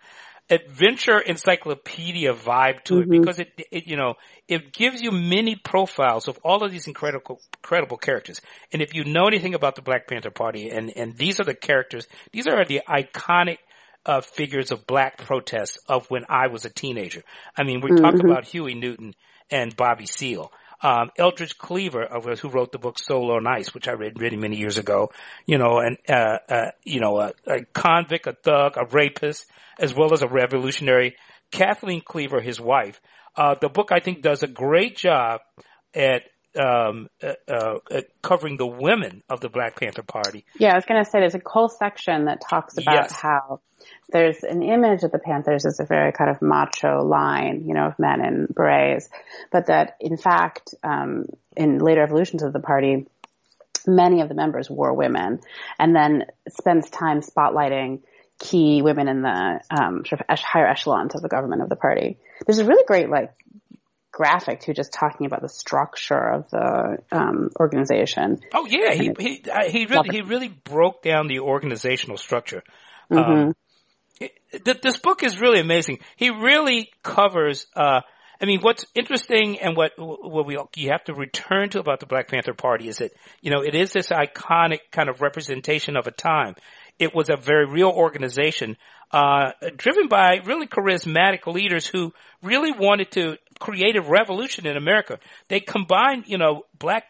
adventure 0.49 1.19
encyclopedia 1.19 2.33
vibe 2.33 2.83
to 2.83 2.95
mm-hmm. 2.95 3.13
it 3.13 3.19
because 3.21 3.39
it, 3.39 3.53
it, 3.71 3.87
you 3.87 3.95
know 3.95 4.15
it 4.49 4.73
gives 4.73 5.01
you 5.01 5.11
many 5.11 5.55
profiles 5.55 6.27
of 6.27 6.37
all 6.43 6.65
of 6.65 6.71
these 6.73 6.87
incredible 6.87 7.39
incredible 7.63 7.95
characters 7.95 8.41
and 8.73 8.81
if 8.81 8.93
you 8.93 9.05
know 9.05 9.27
anything 9.27 9.53
about 9.53 9.75
the 9.75 9.81
black 9.81 10.07
panther 10.07 10.31
party 10.31 10.69
and 10.69 10.91
and 10.97 11.15
these 11.15 11.39
are 11.39 11.45
the 11.45 11.53
characters 11.53 12.05
these 12.33 12.47
are 12.47 12.65
the 12.65 12.81
iconic 12.89 13.59
uh, 14.05 14.21
figures 14.21 14.71
of 14.71 14.87
black 14.87 15.17
protests 15.17 15.77
of 15.87 16.09
when 16.09 16.25
I 16.29 16.47
was 16.47 16.65
a 16.65 16.69
teenager. 16.69 17.23
I 17.57 17.63
mean, 17.63 17.81
we 17.81 17.91
mm-hmm. 17.91 18.03
talk 18.03 18.15
about 18.23 18.45
Huey 18.45 18.75
Newton 18.75 19.13
and 19.49 19.75
Bobby 19.75 20.05
Seale. 20.05 20.51
Um, 20.83 21.11
Eldridge 21.15 21.59
Cleaver, 21.59 22.07
who 22.41 22.49
wrote 22.49 22.71
the 22.71 22.79
book 22.79 22.97
Soul 22.97 23.31
on 23.33 23.45
Ice, 23.45 23.71
which 23.71 23.87
I 23.87 23.91
read 23.91 24.19
really 24.19 24.37
many 24.37 24.55
years 24.55 24.79
ago, 24.79 25.11
you 25.45 25.59
know, 25.59 25.77
and, 25.77 25.97
uh, 26.09 26.37
uh, 26.49 26.71
you 26.83 26.99
know, 26.99 27.19
a, 27.19 27.33
a, 27.45 27.65
convict, 27.71 28.25
a 28.25 28.33
thug, 28.33 28.77
a 28.77 28.85
rapist, 28.85 29.45
as 29.79 29.93
well 29.93 30.11
as 30.11 30.23
a 30.23 30.27
revolutionary. 30.27 31.15
Kathleen 31.51 32.01
Cleaver, 32.01 32.41
his 32.41 32.59
wife. 32.59 32.99
Uh, 33.35 33.55
the 33.61 33.69
book, 33.69 33.91
I 33.91 33.99
think, 33.99 34.23
does 34.23 34.41
a 34.41 34.47
great 34.47 34.97
job 34.97 35.41
at 35.93 36.23
um, 36.55 37.09
uh, 37.23 37.33
uh, 37.47 38.01
covering 38.21 38.57
the 38.57 38.67
women 38.67 39.23
of 39.29 39.39
the 39.39 39.49
Black 39.49 39.79
Panther 39.79 40.03
Party. 40.03 40.45
Yeah, 40.57 40.73
I 40.73 40.75
was 40.75 40.85
going 40.85 41.03
to 41.03 41.09
say 41.09 41.19
there's 41.19 41.35
a 41.35 41.41
whole 41.45 41.69
section 41.69 42.25
that 42.25 42.41
talks 42.41 42.77
about 42.77 43.09
yes. 43.09 43.11
how 43.11 43.61
there's 44.11 44.43
an 44.43 44.61
image 44.61 45.03
of 45.03 45.11
the 45.11 45.19
Panthers 45.19 45.65
as 45.65 45.79
a 45.79 45.85
very 45.85 46.11
kind 46.11 46.29
of 46.29 46.41
macho 46.41 47.03
line, 47.03 47.63
you 47.65 47.73
know, 47.73 47.87
of 47.87 47.99
men 47.99 48.23
in 48.23 48.47
berets, 48.53 49.09
but 49.51 49.67
that 49.67 49.95
in 49.99 50.17
fact, 50.17 50.75
um, 50.83 51.25
in 51.55 51.79
later 51.79 52.03
evolutions 52.03 52.43
of 52.43 52.53
the 52.53 52.59
party, 52.59 53.07
many 53.87 54.21
of 54.21 54.29
the 54.29 54.35
members 54.35 54.69
were 54.69 54.93
women, 54.93 55.39
and 55.79 55.95
then 55.95 56.25
spends 56.49 56.89
time 56.89 57.21
spotlighting 57.21 58.01
key 58.39 58.81
women 58.81 59.07
in 59.07 59.21
the 59.21 59.61
um, 59.69 60.03
sort 60.05 60.21
of 60.21 60.39
higher 60.39 60.67
echelons 60.67 61.15
of 61.15 61.21
the 61.21 61.29
government 61.29 61.61
of 61.61 61.69
the 61.69 61.75
party. 61.75 62.17
There's 62.45 62.59
a 62.59 62.65
really 62.65 62.83
great 62.85 63.09
like 63.09 63.31
graphic 64.11 64.61
too, 64.61 64.73
just 64.73 64.93
talking 64.93 65.25
about 65.25 65.41
the 65.41 65.49
structure 65.49 66.31
of 66.31 66.49
the 66.49 66.97
um, 67.11 67.49
organization. 67.59 68.39
Oh 68.53 68.65
yeah, 68.65 68.93
he 68.93 69.11
he 69.17 69.43
he 69.69 69.85
really 69.85 70.09
he 70.11 70.21
really 70.21 70.49
broke 70.49 71.01
down 71.01 71.27
the 71.27 71.39
organizational 71.39 72.17
structure. 72.17 72.63
Mm-hmm. 73.11 73.31
Um, 73.31 73.55
this 74.81 74.97
book 74.97 75.23
is 75.23 75.39
really 75.39 75.59
amazing. 75.59 75.99
He 76.15 76.29
really 76.29 76.91
covers, 77.03 77.65
uh, 77.75 78.01
I 78.39 78.45
mean, 78.45 78.61
what's 78.61 78.85
interesting 78.95 79.59
and 79.59 79.75
what 79.75 79.93
what 79.97 80.45
we 80.45 80.57
you 80.75 80.89
have 80.91 81.03
to 81.05 81.13
return 81.13 81.69
to 81.69 81.79
about 81.79 81.99
the 81.99 82.05
Black 82.05 82.27
Panther 82.27 82.53
Party 82.53 82.87
is 82.87 82.97
that 82.97 83.11
you 83.41 83.51
know 83.51 83.61
it 83.61 83.75
is 83.75 83.93
this 83.93 84.09
iconic 84.09 84.79
kind 84.91 85.09
of 85.09 85.21
representation 85.21 85.95
of 85.95 86.07
a 86.07 86.11
time. 86.11 86.55
It 86.99 87.15
was 87.15 87.29
a 87.29 87.37
very 87.37 87.65
real 87.65 87.89
organization, 87.89 88.77
uh, 89.11 89.51
driven 89.75 90.07
by 90.07 90.39
really 90.45 90.67
charismatic 90.67 91.45
leaders 91.45 91.85
who 91.85 92.13
really 92.41 92.71
wanted 92.71 93.11
to 93.11 93.37
create 93.59 93.95
a 93.95 94.01
revolution 94.01 94.65
in 94.65 94.77
America. 94.77 95.19
They 95.47 95.59
combined, 95.59 96.25
you 96.27 96.37
know, 96.37 96.63
black 96.77 97.05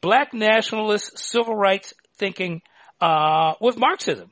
black 0.00 0.34
nationalist 0.34 1.18
civil 1.18 1.54
rights 1.54 1.94
thinking 2.16 2.62
uh, 3.00 3.54
with 3.60 3.76
Marxism 3.78 4.30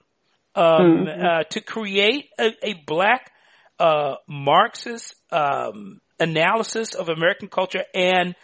um, 0.54 0.64
mm-hmm. 0.64 1.24
uh, 1.24 1.44
to 1.44 1.60
create 1.60 2.28
a, 2.38 2.50
a 2.62 2.74
black 2.86 3.30
uh, 3.78 4.16
Marxist 4.28 5.14
um, 5.30 6.00
analysis 6.18 6.94
of 6.94 7.08
American 7.08 7.48
culture 7.48 7.84
and 7.94 8.34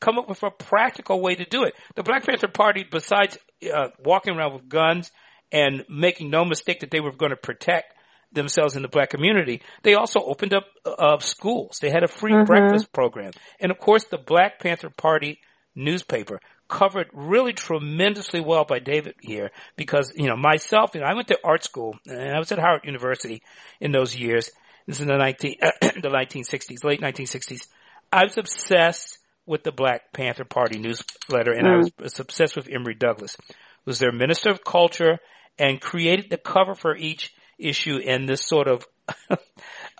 come 0.00 0.18
up 0.18 0.28
with 0.28 0.42
a 0.42 0.50
practical 0.50 1.20
way 1.20 1.34
to 1.34 1.44
do 1.44 1.64
it. 1.64 1.74
The 1.96 2.02
Black 2.02 2.24
Panther 2.24 2.48
Party, 2.48 2.86
besides 2.88 3.36
uh, 3.72 3.88
walking 4.04 4.36
around 4.36 4.54
with 4.54 4.68
guns 4.68 5.10
and 5.50 5.84
making 5.88 6.30
no 6.30 6.44
mistake 6.44 6.80
that 6.80 6.90
they 6.90 7.00
were 7.00 7.12
going 7.12 7.30
to 7.30 7.36
protect 7.36 7.94
themselves 8.32 8.76
in 8.76 8.82
the 8.82 8.88
black 8.88 9.10
community, 9.10 9.62
they 9.82 9.94
also 9.94 10.20
opened 10.20 10.54
up 10.54 10.64
uh, 10.84 11.18
schools. 11.18 11.78
They 11.80 11.90
had 11.90 12.04
a 12.04 12.08
free 12.08 12.32
mm-hmm. 12.32 12.44
breakfast 12.44 12.92
program. 12.92 13.32
And 13.60 13.70
of 13.70 13.78
course, 13.78 14.04
the 14.04 14.18
Black 14.18 14.60
Panther 14.60 14.90
Party 14.90 15.40
newspaper 15.74 16.40
covered 16.68 17.08
really 17.14 17.54
tremendously 17.54 18.40
well 18.40 18.64
by 18.64 18.78
David 18.78 19.14
here 19.20 19.50
because, 19.76 20.12
you 20.14 20.28
know, 20.28 20.36
myself, 20.36 20.90
you 20.94 21.00
know, 21.00 21.06
I 21.06 21.14
went 21.14 21.28
to 21.28 21.38
art 21.42 21.64
school 21.64 21.98
and 22.06 22.34
I 22.34 22.38
was 22.38 22.52
at 22.52 22.58
Howard 22.58 22.84
University 22.84 23.42
in 23.80 23.92
those 23.92 24.14
years 24.14 24.50
this 24.88 24.96
is 24.96 25.02
in 25.02 25.08
the 25.08 25.18
19, 25.18 25.56
uh, 25.60 25.70
the 25.80 26.08
1960s, 26.08 26.82
late 26.82 27.02
1960s. 27.02 27.68
I 28.10 28.24
was 28.24 28.38
obsessed 28.38 29.18
with 29.44 29.62
the 29.62 29.70
Black 29.70 30.14
Panther 30.14 30.46
Party 30.46 30.78
newsletter 30.78 31.52
and 31.52 31.66
mm. 31.66 31.72
I 31.72 31.76
was, 31.76 31.92
was 31.98 32.20
obsessed 32.20 32.56
with 32.56 32.70
Emory 32.70 32.94
Douglas. 32.94 33.36
who 33.36 33.54
Was 33.84 33.98
their 33.98 34.12
minister 34.12 34.48
of 34.48 34.64
culture 34.64 35.18
and 35.58 35.78
created 35.78 36.30
the 36.30 36.38
cover 36.38 36.74
for 36.74 36.96
each 36.96 37.34
issue 37.58 37.98
and 37.98 38.28
this 38.28 38.44
sort 38.44 38.68
of, 38.68 38.86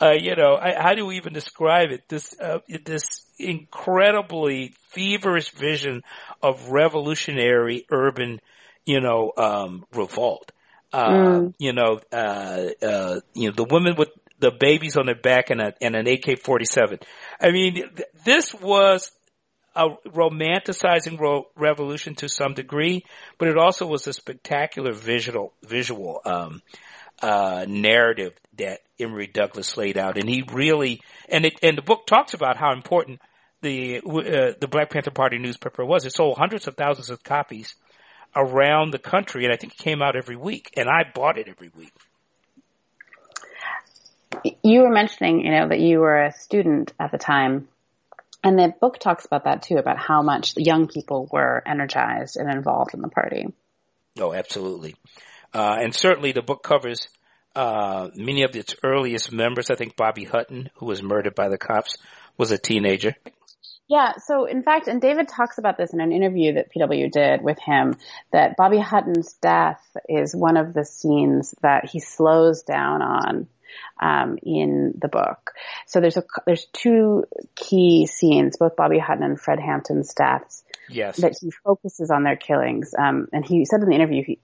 uh, 0.00 0.12
you 0.18 0.36
know, 0.36 0.56
I, 0.56 0.74
how 0.80 0.94
do 0.94 1.06
we 1.06 1.16
even 1.16 1.32
describe 1.32 1.90
it? 1.90 2.08
This, 2.08 2.34
uh, 2.40 2.58
this 2.84 3.26
incredibly 3.38 4.74
feverish 4.90 5.50
vision 5.50 6.02
of 6.42 6.68
revolutionary 6.70 7.86
urban, 7.90 8.40
you 8.84 9.00
know, 9.00 9.32
um, 9.36 9.84
revolt. 9.94 10.52
Uh, 10.90 11.08
mm. 11.10 11.54
you 11.58 11.74
know, 11.74 12.00
uh, 12.10 12.68
uh, 12.82 13.20
you 13.34 13.48
know, 13.48 13.54
the 13.54 13.66
women 13.70 13.94
with 13.98 14.08
the 14.38 14.50
babies 14.50 14.96
on 14.96 15.06
their 15.06 15.14
back 15.14 15.50
and, 15.50 15.60
a, 15.60 15.74
and 15.82 15.94
an 15.94 16.06
AK-47. 16.06 17.02
I 17.40 17.50
mean, 17.50 17.74
th- 17.74 18.08
this 18.24 18.54
was 18.54 19.10
a 19.74 19.90
romanticizing 20.08 21.18
ro- 21.20 21.48
revolution 21.56 22.14
to 22.16 22.28
some 22.28 22.54
degree, 22.54 23.04
but 23.38 23.48
it 23.48 23.58
also 23.58 23.86
was 23.86 24.06
a 24.06 24.12
spectacular 24.12 24.92
visual, 24.92 25.52
visual, 25.62 26.20
um, 26.24 26.62
uh, 27.22 27.64
narrative 27.68 28.34
that 28.56 28.80
Emory 28.98 29.26
Douglas 29.26 29.76
laid 29.76 29.96
out. 29.96 30.18
And 30.18 30.28
he 30.28 30.42
really, 30.52 31.00
and 31.28 31.44
it, 31.44 31.54
and 31.62 31.76
the 31.76 31.82
book 31.82 32.06
talks 32.06 32.34
about 32.34 32.56
how 32.56 32.72
important 32.72 33.20
the, 33.62 33.98
uh, 33.98 34.52
the 34.60 34.68
Black 34.68 34.90
Panther 34.90 35.10
Party 35.10 35.38
newspaper 35.38 35.84
was. 35.84 36.04
It 36.04 36.12
sold 36.12 36.38
hundreds 36.38 36.66
of 36.66 36.76
thousands 36.76 37.10
of 37.10 37.22
copies 37.22 37.74
around 38.34 38.92
the 38.92 38.98
country, 38.98 39.44
and 39.44 39.52
I 39.52 39.56
think 39.56 39.74
it 39.74 39.78
came 39.78 40.02
out 40.02 40.16
every 40.16 40.36
week, 40.36 40.70
and 40.76 40.88
I 40.88 41.04
bought 41.14 41.38
it 41.38 41.48
every 41.48 41.70
week 41.76 41.92
you 44.62 44.80
were 44.80 44.90
mentioning, 44.90 45.44
you 45.44 45.50
know, 45.50 45.68
that 45.68 45.80
you 45.80 46.00
were 46.00 46.24
a 46.24 46.32
student 46.32 46.92
at 46.98 47.10
the 47.10 47.18
time. 47.18 47.68
And 48.44 48.58
the 48.58 48.72
book 48.80 48.98
talks 48.98 49.24
about 49.24 49.44
that 49.44 49.62
too, 49.62 49.76
about 49.76 49.98
how 49.98 50.22
much 50.22 50.54
young 50.56 50.86
people 50.86 51.28
were 51.32 51.62
energized 51.66 52.36
and 52.36 52.50
involved 52.50 52.94
in 52.94 53.00
the 53.00 53.08
party. 53.08 53.52
Oh, 54.18 54.32
absolutely. 54.32 54.94
Uh, 55.58 55.76
and 55.80 55.92
certainly 55.92 56.30
the 56.30 56.40
book 56.40 56.62
covers 56.62 57.08
uh, 57.56 58.10
many 58.14 58.44
of 58.44 58.54
its 58.54 58.76
earliest 58.84 59.32
members. 59.32 59.70
I 59.70 59.74
think 59.74 59.96
Bobby 59.96 60.22
Hutton, 60.22 60.70
who 60.76 60.86
was 60.86 61.02
murdered 61.02 61.34
by 61.34 61.48
the 61.48 61.58
cops, 61.58 61.98
was 62.36 62.52
a 62.52 62.58
teenager. 62.58 63.16
Yeah, 63.88 64.12
so 64.24 64.44
in 64.44 64.62
fact, 64.62 64.86
and 64.86 65.00
David 65.00 65.26
talks 65.26 65.58
about 65.58 65.76
this 65.76 65.92
in 65.92 66.00
an 66.00 66.12
interview 66.12 66.54
that 66.54 66.70
PW 66.72 67.10
did 67.10 67.42
with 67.42 67.58
him, 67.58 67.96
that 68.32 68.56
Bobby 68.56 68.78
Hutton's 68.78 69.32
death 69.42 69.82
is 70.08 70.32
one 70.32 70.56
of 70.56 70.74
the 70.74 70.84
scenes 70.84 71.54
that 71.62 71.88
he 71.90 71.98
slows 71.98 72.62
down 72.62 73.02
on 73.02 73.48
um, 74.00 74.38
in 74.44 74.94
the 74.96 75.08
book. 75.08 75.54
So 75.86 76.00
there's 76.00 76.18
a 76.18 76.24
there's 76.46 76.66
two 76.72 77.24
key 77.56 78.06
scenes, 78.06 78.58
both 78.58 78.76
Bobby 78.76 79.00
Hutton 79.00 79.24
and 79.24 79.40
Fred 79.40 79.58
Hampton's 79.58 80.14
deaths. 80.14 80.62
Yes. 80.88 81.16
That 81.16 81.36
he 81.40 81.50
focuses 81.50 82.10
on 82.10 82.22
their 82.22 82.36
killings. 82.36 82.94
Um, 82.96 83.26
and 83.32 83.44
he 83.44 83.64
said 83.64 83.80
in 83.80 83.88
the 83.88 83.94
interview, 83.94 84.22
he, 84.24 84.38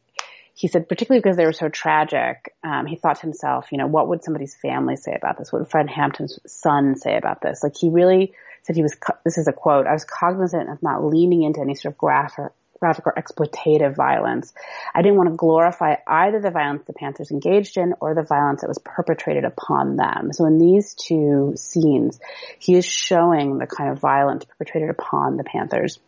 he 0.55 0.69
said, 0.69 0.89
particularly 0.89 1.21
because 1.21 1.37
they 1.37 1.47
were 1.47 1.53
so 1.53 1.69
tragic, 1.69 2.55
um, 2.63 2.87
he 2.87 2.95
thought 2.95 3.17
to 3.17 3.23
himself, 3.23 3.73
you 3.73 3.79
know, 3.79 3.89
what 3.89 4.09
would 4.09 4.23
somebody's 4.23 4.55
family 4.55 4.95
say 4.95 5.13
about 5.15 5.37
this? 5.37 5.53
What 5.53 5.61
would 5.61 5.71
Fred 5.71 5.91
Hampton's 5.91 6.39
son 6.47 6.97
say 6.97 7.17
about 7.17 7.41
this? 7.41 7.63
Like 7.63 7.77
he 7.77 7.91
really 7.91 8.33
said 8.63 8.77
he 8.77 8.83
was, 8.83 8.97
this 9.25 9.37
is 9.37 9.49
a 9.49 9.53
quote, 9.53 9.89
I 9.89 9.93
was 9.93 10.05
cognizant 10.05 10.71
of 10.71 10.81
not 10.81 11.05
leaning 11.05 11.43
into 11.43 11.61
any 11.61 11.75
sort 11.75 11.95
of 11.95 11.99
graphic, 11.99 12.53
graphic 12.79 13.05
or 13.07 13.15
exploitative 13.15 13.97
violence. 13.97 14.55
I 14.95 15.03
didn't 15.03 15.17
want 15.17 15.31
to 15.31 15.37
glorify 15.37 15.97
either 16.07 16.41
the 16.41 16.53
violence 16.53 16.85
the 16.87 16.93
Panthers 16.93 17.33
engaged 17.33 17.77
in 17.77 17.95
or 18.01 18.15
the 18.15 18.23
violence 18.23 18.61
that 18.61 18.69
was 18.69 18.79
perpetrated 18.79 19.45
upon 19.45 19.97
them. 19.97 20.33
So 20.33 20.45
in 20.45 20.59
these 20.59 20.95
two 20.95 21.55
scenes, 21.57 22.21
he 22.61 22.77
is 22.77 22.87
showing 22.87 23.59
the 23.59 23.67
kind 23.67 23.91
of 23.91 23.99
violence 23.99 24.45
perpetrated 24.45 24.91
upon 24.91 25.37
the 25.37 25.45
Panthers. 25.45 25.99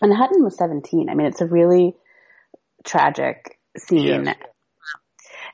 And 0.00 0.14
Hutton 0.14 0.42
was 0.42 0.56
17. 0.56 1.10
I 1.10 1.14
mean, 1.14 1.26
it's 1.26 1.42
a 1.42 1.46
really 1.46 1.94
tragic 2.84 3.58
scene. 3.76 4.26
Yes. 4.26 4.36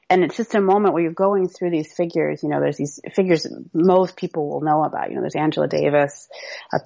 And 0.08 0.22
it's 0.22 0.36
just 0.36 0.54
a 0.54 0.60
moment 0.60 0.94
where 0.94 1.02
you're 1.02 1.12
going 1.12 1.48
through 1.48 1.70
these 1.70 1.92
figures, 1.92 2.44
you 2.44 2.48
know, 2.48 2.60
there's 2.60 2.76
these 2.76 3.00
figures 3.12 3.44
most 3.74 4.16
people 4.16 4.48
will 4.48 4.60
know 4.60 4.84
about, 4.84 5.10
you 5.10 5.16
know, 5.16 5.20
there's 5.20 5.34
Angela 5.34 5.66
Davis, 5.66 6.28
a 6.72 6.78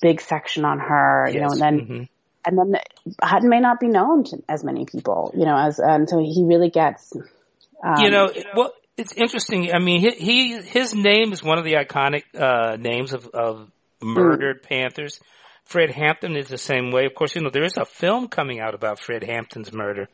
big 0.00 0.20
section 0.20 0.64
on 0.64 0.78
her, 0.78 1.24
yes. 1.26 1.34
you 1.34 1.40
know, 1.40 1.48
and 1.48 1.60
then 1.60 1.80
mm-hmm 1.80 2.02
and 2.44 2.58
then 2.58 2.80
Hutton 3.22 3.48
may 3.48 3.60
not 3.60 3.80
be 3.80 3.88
known 3.88 4.24
to 4.24 4.42
as 4.48 4.64
many 4.64 4.86
people, 4.86 5.32
you 5.36 5.44
know, 5.44 5.56
as 5.56 5.78
and 5.78 6.08
so 6.08 6.18
he 6.18 6.44
really 6.44 6.70
gets. 6.70 7.12
Um, 7.84 8.02
you 8.02 8.10
know, 8.10 8.32
well, 8.54 8.72
it's 8.96 9.12
interesting. 9.12 9.72
I 9.72 9.78
mean, 9.78 10.00
he, 10.00 10.10
he 10.10 10.62
his 10.62 10.94
name 10.94 11.32
is 11.32 11.42
one 11.42 11.58
of 11.58 11.64
the 11.64 11.74
iconic 11.74 12.24
uh, 12.38 12.76
names 12.76 13.12
of, 13.12 13.26
of 13.28 13.70
murdered 14.02 14.62
mm. 14.62 14.68
Panthers. 14.68 15.20
Fred 15.70 15.90
Hampton 15.92 16.36
is 16.36 16.48
the 16.48 16.58
same 16.58 16.90
way. 16.90 17.06
Of 17.06 17.14
course, 17.14 17.36
you 17.36 17.42
know 17.42 17.50
there 17.50 17.62
is 17.62 17.76
a 17.76 17.84
film 17.84 18.26
coming 18.26 18.58
out 18.58 18.74
about 18.74 18.98
Fred 18.98 19.22
Hampton's 19.22 19.72
murder 19.72 20.08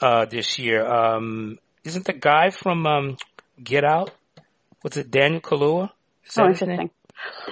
uh, 0.00 0.24
this 0.26 0.56
year. 0.56 0.86
Um, 0.86 1.58
isn't 1.82 2.04
the 2.04 2.12
guy 2.12 2.50
from 2.50 2.86
um, 2.86 3.16
Get 3.60 3.84
Out? 3.84 4.12
What's 4.82 4.96
it? 4.96 5.10
Daniel 5.10 5.40
Kaluuya? 5.40 5.90
Is 6.24 6.38
oh, 6.38 6.46
interesting. 6.46 6.90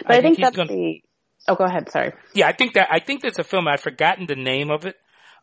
But 0.07 0.15
I, 0.15 0.19
I 0.19 0.21
think, 0.21 0.37
think 0.37 0.45
that's 0.45 0.57
gonna, 0.57 0.73
the 0.73 1.03
Oh, 1.49 1.57
go 1.57 1.65
ahead. 1.65 1.91
Sorry. 1.91 2.13
Yeah, 2.33 2.47
I 2.47 2.53
think 2.53 2.75
that 2.75 2.87
I 2.93 3.01
think 3.01 3.23
there's 3.23 3.41
a 3.41 3.45
film. 3.45 3.67
I've 3.67 3.81
forgotten 3.81 4.27
the 4.27 4.37
name 4.37 4.71
of 4.71 4.87
it, 4.87 4.95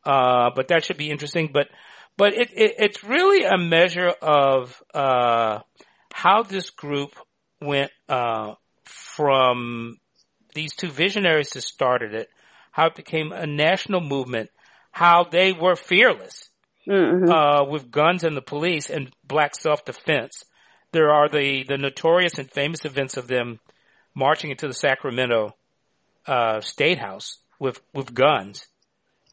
uh, 0.06 0.52
but 0.56 0.70
that 0.70 0.86
should 0.86 0.98
be 0.98 1.10
interesting. 1.10 1.50
But 1.54 1.68
but 2.16 2.34
it, 2.34 2.50
it 2.54 2.76
it's 2.78 3.04
really 3.04 3.44
a 3.44 3.58
measure 3.58 4.08
of 4.08 4.82
uh, 4.94 5.60
how 6.14 6.44
this 6.44 6.70
group 6.70 7.14
went 7.62 7.92
uh, 8.08 8.54
from 8.86 9.98
these 10.54 10.76
two 10.76 10.90
visionaries 10.90 11.52
that 11.52 11.62
started 11.62 12.14
it, 12.14 12.30
how 12.72 12.88
it 12.88 12.96
became 12.96 13.32
a 13.32 13.46
national 13.46 14.02
movement, 14.02 14.50
how 14.92 15.24
they 15.24 15.52
were 15.54 15.76
fearless 15.76 16.50
mm-hmm. 16.88 17.32
uh, 17.32 17.64
with 17.66 17.92
guns 17.92 18.24
and 18.24 18.36
the 18.36 18.42
police 18.42 18.90
and 18.90 19.12
black 19.24 19.56
self 19.56 19.86
defense. 19.86 20.44
There 20.92 21.12
are 21.12 21.30
the 21.30 21.64
the 21.68 21.78
notorious 21.78 22.40
and 22.40 22.50
famous 22.50 22.86
events 22.86 23.18
of 23.18 23.28
them 23.28 23.60
marching 24.16 24.50
into 24.52 24.68
the 24.68 24.74
Sacramento 24.74 25.56
uh, 26.26 26.62
state 26.62 26.98
house 26.98 27.38
with 27.60 27.80
with 27.94 28.14
guns 28.14 28.66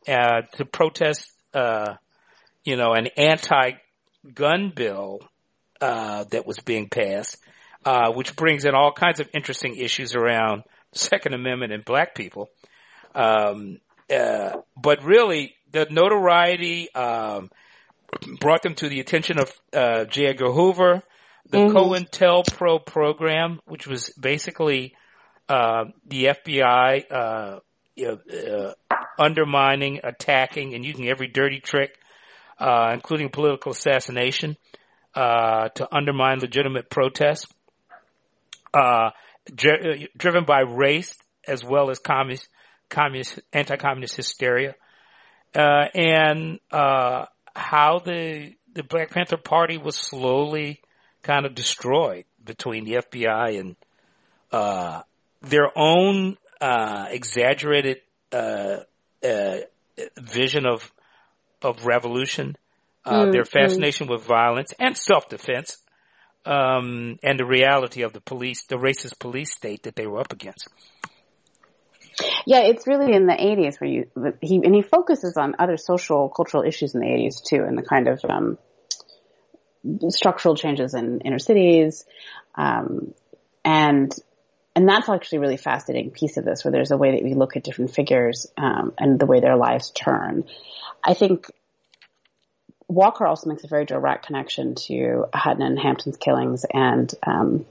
uh, 0.09 0.43
to 0.53 0.65
protest, 0.65 1.31
uh, 1.55 1.95
you 2.65 2.77
know, 2.77 2.93
an 2.93 3.09
anti-gun 3.17 4.73
bill 4.75 5.21
uh, 5.81 6.25
that 6.31 6.47
was 6.47 6.59
being 6.59 6.89
passed, 6.89 7.39
uh, 7.85 8.13
which 8.13 8.37
brings 8.37 8.65
in 8.65 8.75
all 8.75 8.93
kinds 8.93 9.21
of 9.21 9.29
interesting 9.35 9.77
issues 9.77 10.15
around 10.15 10.63
Second 10.97 11.35
Amendment 11.35 11.73
and 11.73 11.85
Black 11.85 12.15
people. 12.15 12.51
Um, 13.15 13.81
uh, 14.11 14.57
but 14.77 15.03
really, 15.05 15.55
the 15.73 15.87
notoriety 15.91 16.93
um, 16.95 17.51
brought 18.41 18.63
them 18.63 18.75
to 18.77 18.89
the 18.89 19.01
attention 19.01 19.39
of 19.39 20.11
J. 20.11 20.27
Edgar 20.27 20.53
Hoover, 20.53 21.03
the 21.51 21.59
mm-hmm. 21.59 21.77
COINTELPRO 21.77 22.85
program, 22.85 23.61
which 23.67 23.87
was 23.87 24.11
basically 24.11 24.95
uh, 25.49 25.85
the 26.07 26.27
FBI, 26.27 27.05
uh, 27.11 27.61
you 27.95 28.07
know, 28.07 28.75
uh, 28.89 28.95
undermining, 29.19 30.01
attacking, 30.03 30.75
and 30.75 30.85
using 30.85 31.09
every 31.09 31.29
dirty 31.29 31.61
trick, 31.61 31.99
uh, 32.59 32.91
including 32.93 33.29
political 33.29 33.73
assassination, 33.73 34.57
uh, 35.15 35.69
to 35.71 35.89
undermine 35.95 36.41
legitimate 36.41 36.91
protests. 36.91 37.47
Uh, 39.47 39.55
dri- 39.55 40.09
driven 40.17 40.45
by 40.45 40.61
race 40.61 41.17
as 41.47 41.65
well 41.65 41.91
as 41.91 41.99
communist, 41.99 42.49
communist, 42.89 43.41
anti-communist 43.53 44.17
hysteria, 44.17 44.75
uh, 45.55 45.87
and 45.95 46.61
uh, 46.71 47.27
how 47.55 47.99
the 47.99 48.55
the 48.75 48.83
Black 48.83 49.11
Panther 49.11 49.39
Party 49.39 49.79
was 49.79 49.97
slowly 49.97 50.83
kind 51.23 51.47
of 51.47 51.55
destroyed 51.55 52.25
between 52.45 52.85
the 52.85 52.97
FBI 52.97 53.59
and 53.59 53.77
uh, 54.53 55.03
their 55.41 55.71
own 55.77 56.37
uh, 56.61 57.07
exaggerated 57.11 58.01
uh, 58.33 58.79
uh, 59.27 59.57
vision 60.19 60.67
of 60.67 60.93
of 61.63 61.87
revolution, 61.87 62.57
mm, 63.07 63.33
their 63.33 63.43
mm. 63.43 63.49
fascination 63.49 64.07
mm. 64.07 64.11
with 64.11 64.23
violence 64.23 64.73
and 64.79 64.97
self 64.97 65.29
defense, 65.29 65.79
um, 66.47 67.19
and 67.23 67.39
the 67.39 67.45
reality 67.45 68.03
of 68.03 68.13
the 68.13 68.21
police, 68.21 68.65
the 68.65 68.77
racist 68.77 69.19
police 69.19 69.53
state 69.53 69.83
that 69.85 69.97
they 69.97 70.07
were 70.07 70.21
up 70.21 70.33
against. 70.33 70.69
Yeah, 72.47 72.61
it's 72.61 72.87
really 72.87 73.13
in 73.13 73.27
the 73.27 73.35
80s 73.35 73.81
where 73.81 73.91
you 73.91 74.07
he 74.41 74.57
and 74.65 74.75
he 74.75 74.83
focuses 74.83 75.37
on 75.37 75.55
other 75.59 75.77
social 75.77 76.31
cultural 76.31 76.63
issues 76.63 76.95
in 76.95 77.01
the 77.01 77.07
80s 77.07 77.43
too, 77.45 77.63
and 77.63 77.77
the 77.77 77.83
kind 77.83 78.09
of 78.09 78.25
um, 78.25 78.59
structural 80.09 80.57
changes 80.57 80.95
in 80.95 81.21
inner 81.21 81.39
cities, 81.39 82.05
um, 82.55 83.13
and 83.65 84.15
and 84.75 84.89
that's 84.89 85.09
actually 85.09 85.39
a 85.39 85.41
really 85.41 85.57
fascinating 85.57 86.11
piece 86.11 86.37
of 86.37 86.45
this, 86.45 86.65
where 86.65 86.73
there's 86.73 86.91
a 86.91 86.97
way 86.97 87.13
that 87.13 87.23
we 87.23 87.35
look 87.35 87.57
at 87.57 87.65
different 87.65 87.95
figures 87.95 88.47
um, 88.57 88.93
and 88.99 89.19
the 89.19 89.27
way 89.27 89.41
their 89.41 89.57
lives 89.57 89.91
turn. 89.91 90.45
I 91.05 91.15
think 91.15 91.51
Walker 92.89 93.27
also 93.27 93.49
makes 93.51 93.65
a 93.65 93.69
very 93.69 93.85
direct 93.85 94.27
connection 94.27 94.75
to 94.87 95.27
Hutton 95.35 95.63
and 95.63 95.79
Hampton's 95.79 96.17
killings 96.17 96.65
and 96.73 97.13
um, 97.27 97.67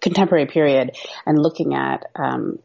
contemporary 0.00 0.46
period, 0.46 0.96
and 1.24 1.40
looking 1.40 1.74
at, 1.74 2.04
um, 2.14 2.58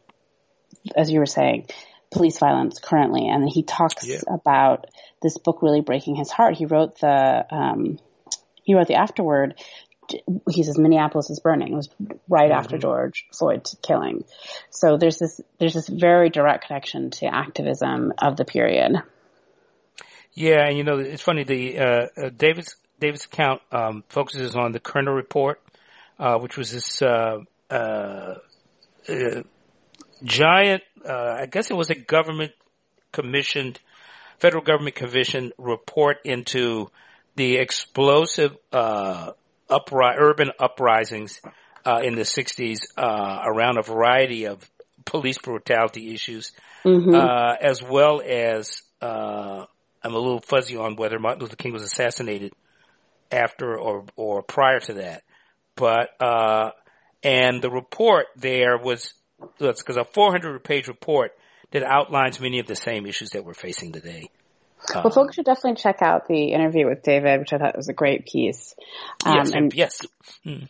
as 0.96 1.10
you 1.10 1.20
were 1.20 1.26
saying, 1.26 1.68
police 2.12 2.38
violence 2.40 2.80
currently. 2.80 3.28
And 3.30 3.48
he 3.50 3.64
talks 3.64 4.06
yeah. 4.06 4.20
about 4.28 4.88
this 5.22 5.38
book 5.38 5.62
really 5.62 5.82
breaking 5.82 6.16
his 6.16 6.32
heart. 6.32 6.56
He 6.56 6.66
wrote 6.66 7.00
the 7.00 7.46
um, 7.50 8.00
he 8.64 8.76
wrote 8.76 8.88
the 8.88 8.96
afterword. 8.96 9.56
He 10.50 10.64
says 10.64 10.78
Minneapolis 10.78 11.30
is 11.30 11.40
burning. 11.40 11.74
It 11.74 11.76
was 11.76 11.90
right 12.30 12.50
mm-hmm. 12.50 12.60
after 12.60 12.78
George 12.78 13.26
Floyd's 13.34 13.76
killing. 13.82 14.24
So 14.70 14.98
there's 14.98 15.18
this 15.18 15.40
there's 15.60 15.74
this 15.74 15.88
very 15.88 16.30
direct 16.30 16.68
connection 16.68 17.12
to 17.12 17.26
activism 17.28 18.14
of 18.18 18.36
the 18.36 18.46
period. 18.46 19.02
Yeah, 20.38 20.68
and 20.68 20.78
you 20.78 20.84
know 20.84 21.00
it's 21.00 21.24
funny. 21.24 21.44
The 21.44 21.80
uh, 21.80 22.08
uh, 22.16 22.30
David's 22.30 22.76
David's 23.00 23.26
account 23.26 23.60
um, 23.72 24.04
focuses 24.08 24.56
on 24.56 24.72
the 24.72 24.80
Kerner 24.80 25.12
report, 25.12 25.60
uh, 26.20 26.38
which 26.38 26.56
was 26.58 26.72
this 26.72 27.02
uh, 27.02 27.40
uh, 27.72 28.36
uh 29.10 29.42
giant. 30.24 30.84
I 31.04 31.48
guess 31.48 31.72
it 31.72 31.74
was 31.74 31.90
a 31.90 31.96
government 31.96 32.52
commissioned, 33.12 33.80
federal 34.38 34.62
government 34.62 34.94
commissioned 34.94 35.54
report 35.58 36.18
into 36.24 36.92
the 37.36 37.56
explosive 37.56 38.56
upri- 38.72 40.16
urban 40.20 40.52
uprisings 40.60 41.42
in 42.04 42.14
the 42.14 42.22
'60s 42.22 42.82
around 42.96 43.80
a 43.80 43.82
variety 43.82 44.46
of 44.46 44.70
police 45.04 45.40
brutality 45.40 46.14
issues, 46.14 46.52
mm-hmm. 46.86 47.16
as 47.60 47.82
well 47.82 48.22
as 48.24 48.84
I'm 50.08 50.14
a 50.14 50.20
little 50.20 50.40
fuzzy 50.40 50.78
on 50.78 50.96
whether 50.96 51.20
Martin 51.20 51.42
Luther 51.42 51.58
King 51.58 51.74
was 51.74 51.84
assassinated 51.84 52.54
after 53.30 53.78
or 53.78 54.06
or 54.16 54.42
prior 54.42 54.80
to 54.80 54.94
that. 54.94 55.24
But 55.76 56.10
uh, 56.22 56.72
and 57.24 57.62
the 57.62 57.70
report 57.70 58.28
there 58.38 58.78
was 58.78 59.14
because 59.60 59.98
a 59.98 60.06
400 60.06 60.64
page 60.64 60.88
report 60.88 61.34
that 61.72 61.84
outlines 61.84 62.40
many 62.40 62.60
of 62.60 62.68
the 62.68 62.76
same 62.76 63.06
issues 63.06 63.32
that 63.32 63.44
we're 63.44 63.54
facing 63.54 63.92
today. 63.92 64.30
Well, 64.94 65.08
um, 65.08 65.12
folks 65.12 65.36
should 65.36 65.46
definitely 65.46 65.76
check 65.76 66.02
out 66.02 66.28
the 66.28 66.54
interview 66.54 66.88
with 66.88 67.04
David, 67.04 67.40
which 67.40 67.52
I 67.52 67.58
thought 67.58 67.76
was 67.76 67.90
a 67.90 67.94
great 67.94 68.26
piece. 68.26 68.76
Um, 69.26 69.36
yes, 69.36 69.52
and 69.52 69.74
yes. 69.74 70.06
Mm. 70.46 70.70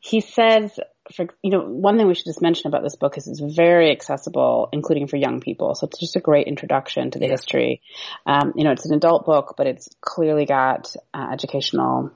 He 0.00 0.20
says 0.20 0.78
for, 1.12 1.26
you 1.42 1.50
know, 1.50 1.60
one 1.60 1.96
thing 1.96 2.06
we 2.06 2.14
should 2.14 2.24
just 2.24 2.40
mention 2.40 2.68
about 2.68 2.82
this 2.82 2.96
book 2.96 3.18
is 3.18 3.26
it's 3.26 3.40
very 3.40 3.90
accessible, 3.90 4.68
including 4.72 5.06
for 5.06 5.16
young 5.16 5.40
people. 5.40 5.74
So 5.74 5.86
it's 5.86 5.98
just 5.98 6.16
a 6.16 6.20
great 6.20 6.46
introduction 6.46 7.10
to 7.10 7.18
the 7.18 7.26
yes. 7.26 7.40
history. 7.40 7.82
Um, 8.26 8.52
you 8.56 8.64
know, 8.64 8.72
it's 8.72 8.86
an 8.86 8.94
adult 8.94 9.26
book, 9.26 9.54
but 9.56 9.66
it's 9.66 9.88
clearly 10.00 10.46
got 10.46 10.94
uh, 11.12 11.28
educational. 11.32 12.10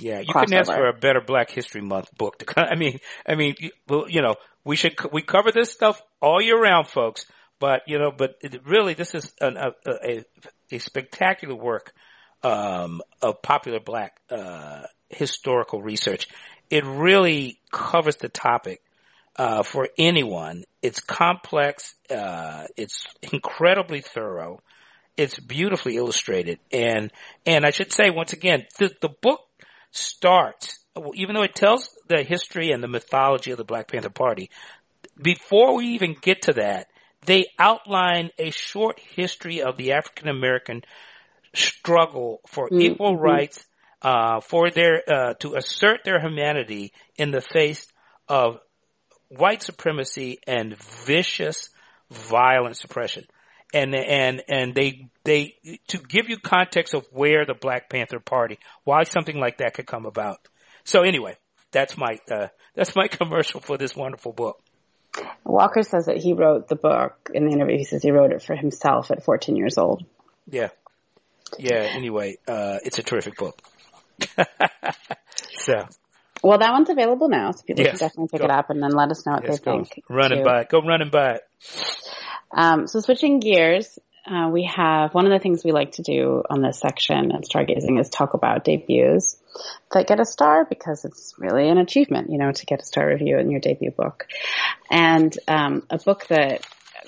Yeah, 0.00 0.20
you 0.20 0.32
couldn't 0.32 0.54
ask 0.54 0.70
for 0.70 0.86
a 0.86 0.92
better 0.92 1.20
Black 1.20 1.50
History 1.50 1.80
Month 1.80 2.16
book. 2.16 2.38
To, 2.38 2.60
I 2.60 2.74
mean, 2.76 3.00
I 3.26 3.34
mean, 3.34 3.54
you 3.60 4.22
know, 4.22 4.34
we 4.64 4.76
should 4.76 4.94
we 5.12 5.22
cover 5.22 5.52
this 5.52 5.70
stuff 5.70 6.02
all 6.20 6.40
year 6.40 6.60
round, 6.60 6.88
folks. 6.88 7.26
But 7.60 7.82
you 7.86 7.98
know, 7.98 8.10
but 8.10 8.36
it, 8.42 8.66
really, 8.66 8.94
this 8.94 9.14
is 9.14 9.32
an, 9.40 9.56
a, 9.56 9.72
a, 9.86 10.24
a 10.70 10.78
spectacular 10.78 11.54
work 11.54 11.94
um, 12.42 13.00
of 13.22 13.40
popular 13.40 13.80
Black 13.80 14.20
uh, 14.28 14.82
historical 15.08 15.80
research 15.80 16.28
it 16.74 16.84
really 16.84 17.60
covers 17.70 18.16
the 18.16 18.28
topic 18.28 18.82
uh, 19.36 19.62
for 19.62 19.88
anyone. 19.96 20.64
It's 20.82 20.98
complex. 20.98 21.94
Uh, 22.10 22.64
it's 22.76 23.06
incredibly 23.32 24.00
thorough. 24.00 24.60
It's 25.16 25.38
beautifully 25.38 25.96
illustrated, 25.96 26.58
and 26.72 27.12
and 27.46 27.64
I 27.64 27.70
should 27.70 27.92
say 27.92 28.10
once 28.10 28.32
again, 28.32 28.66
the, 28.78 28.90
the 29.00 29.08
book 29.08 29.42
starts 29.92 30.80
even 31.14 31.34
though 31.34 31.42
it 31.42 31.54
tells 31.54 31.88
the 32.08 32.22
history 32.22 32.70
and 32.70 32.82
the 32.82 32.88
mythology 32.88 33.50
of 33.50 33.58
the 33.58 33.64
Black 33.64 33.88
Panther 33.88 34.10
Party. 34.10 34.50
Before 35.20 35.76
we 35.76 35.86
even 35.88 36.16
get 36.20 36.42
to 36.42 36.54
that, 36.54 36.88
they 37.26 37.46
outline 37.58 38.30
a 38.38 38.50
short 38.50 39.00
history 39.00 39.62
of 39.62 39.76
the 39.76 39.92
African 39.92 40.28
American 40.28 40.82
struggle 41.52 42.40
for 42.46 42.66
mm-hmm. 42.68 42.80
equal 42.80 43.16
rights 43.16 43.64
uh, 44.04 44.40
for 44.40 44.70
their 44.70 45.02
uh, 45.08 45.34
to 45.40 45.54
assert 45.54 46.04
their 46.04 46.20
humanity 46.20 46.92
in 47.16 47.30
the 47.30 47.40
face 47.40 47.86
of 48.28 48.60
white 49.28 49.62
supremacy 49.62 50.38
and 50.46 50.76
vicious, 50.76 51.70
violent 52.10 52.76
suppression. 52.76 53.24
And 53.72 53.94
and 53.94 54.42
and 54.46 54.74
they 54.74 55.08
they 55.24 55.56
to 55.88 55.98
give 55.98 56.28
you 56.28 56.36
context 56.38 56.94
of 56.94 57.06
where 57.10 57.44
the 57.44 57.54
Black 57.54 57.90
Panther 57.90 58.20
Party, 58.20 58.58
why 58.84 59.02
something 59.02 59.40
like 59.40 59.58
that 59.58 59.74
could 59.74 59.86
come 59.86 60.06
about. 60.06 60.38
So 60.84 61.02
anyway, 61.02 61.36
that's 61.72 61.96
my 61.96 62.20
uh, 62.30 62.48
that's 62.74 62.94
my 62.94 63.08
commercial 63.10 63.60
for 63.60 63.76
this 63.76 63.96
wonderful 63.96 64.32
book. 64.32 64.60
Walker 65.44 65.82
says 65.82 66.06
that 66.06 66.18
he 66.18 66.34
wrote 66.34 66.68
the 66.68 66.76
book 66.76 67.30
in 67.32 67.46
the 67.46 67.52
interview. 67.52 67.78
He 67.78 67.84
says 67.84 68.02
he 68.02 68.10
wrote 68.10 68.32
it 68.32 68.42
for 68.42 68.54
himself 68.54 69.10
at 69.10 69.24
14 69.24 69.56
years 69.56 69.78
old. 69.78 70.04
Yeah, 70.48 70.68
yeah. 71.58 71.88
Anyway, 71.94 72.36
uh, 72.46 72.78
it's 72.84 72.98
a 72.98 73.02
terrific 73.02 73.36
book. 73.36 73.60
so. 75.52 75.86
Well, 76.42 76.58
that 76.58 76.72
one's 76.72 76.90
available 76.90 77.28
now, 77.28 77.52
so 77.52 77.62
people 77.62 77.84
yes, 77.84 77.98
can 77.98 78.08
definitely 78.08 78.28
pick 78.28 78.40
go. 78.40 78.44
it 78.46 78.50
up 78.50 78.68
and 78.68 78.82
then 78.82 78.90
let 78.90 79.10
us 79.10 79.24
know 79.24 79.32
what 79.32 79.44
yes, 79.44 79.60
they 79.60 79.64
go 79.64 79.84
think. 79.84 80.02
Running 80.10 80.38
too. 80.38 80.44
by 80.44 80.60
it. 80.60 80.68
Go 80.68 80.82
running 80.82 81.08
by 81.08 81.36
it. 81.36 81.42
Um, 82.52 82.86
so 82.86 83.00
switching 83.00 83.40
gears, 83.40 83.98
uh, 84.26 84.48
we 84.50 84.64
have 84.64 85.12
one 85.12 85.26
of 85.26 85.32
the 85.32 85.38
things 85.38 85.64
we 85.64 85.72
like 85.72 85.92
to 85.92 86.02
do 86.02 86.42
on 86.48 86.62
this 86.62 86.80
section 86.80 87.32
at 87.32 87.42
Stargazing 87.42 88.00
is 88.00 88.08
talk 88.08 88.34
about 88.34 88.64
debuts 88.64 89.36
that 89.92 90.06
get 90.06 90.18
a 90.18 90.24
star 90.24 90.64
because 90.64 91.04
it's 91.04 91.34
really 91.38 91.68
an 91.68 91.78
achievement, 91.78 92.30
you 92.30 92.38
know, 92.38 92.50
to 92.50 92.66
get 92.66 92.80
a 92.80 92.84
star 92.84 93.06
review 93.06 93.38
in 93.38 93.50
your 93.50 93.60
debut 93.60 93.90
book. 93.90 94.26
And 94.90 95.36
um, 95.46 95.86
a 95.90 95.98
book 95.98 96.26
that 96.28 96.66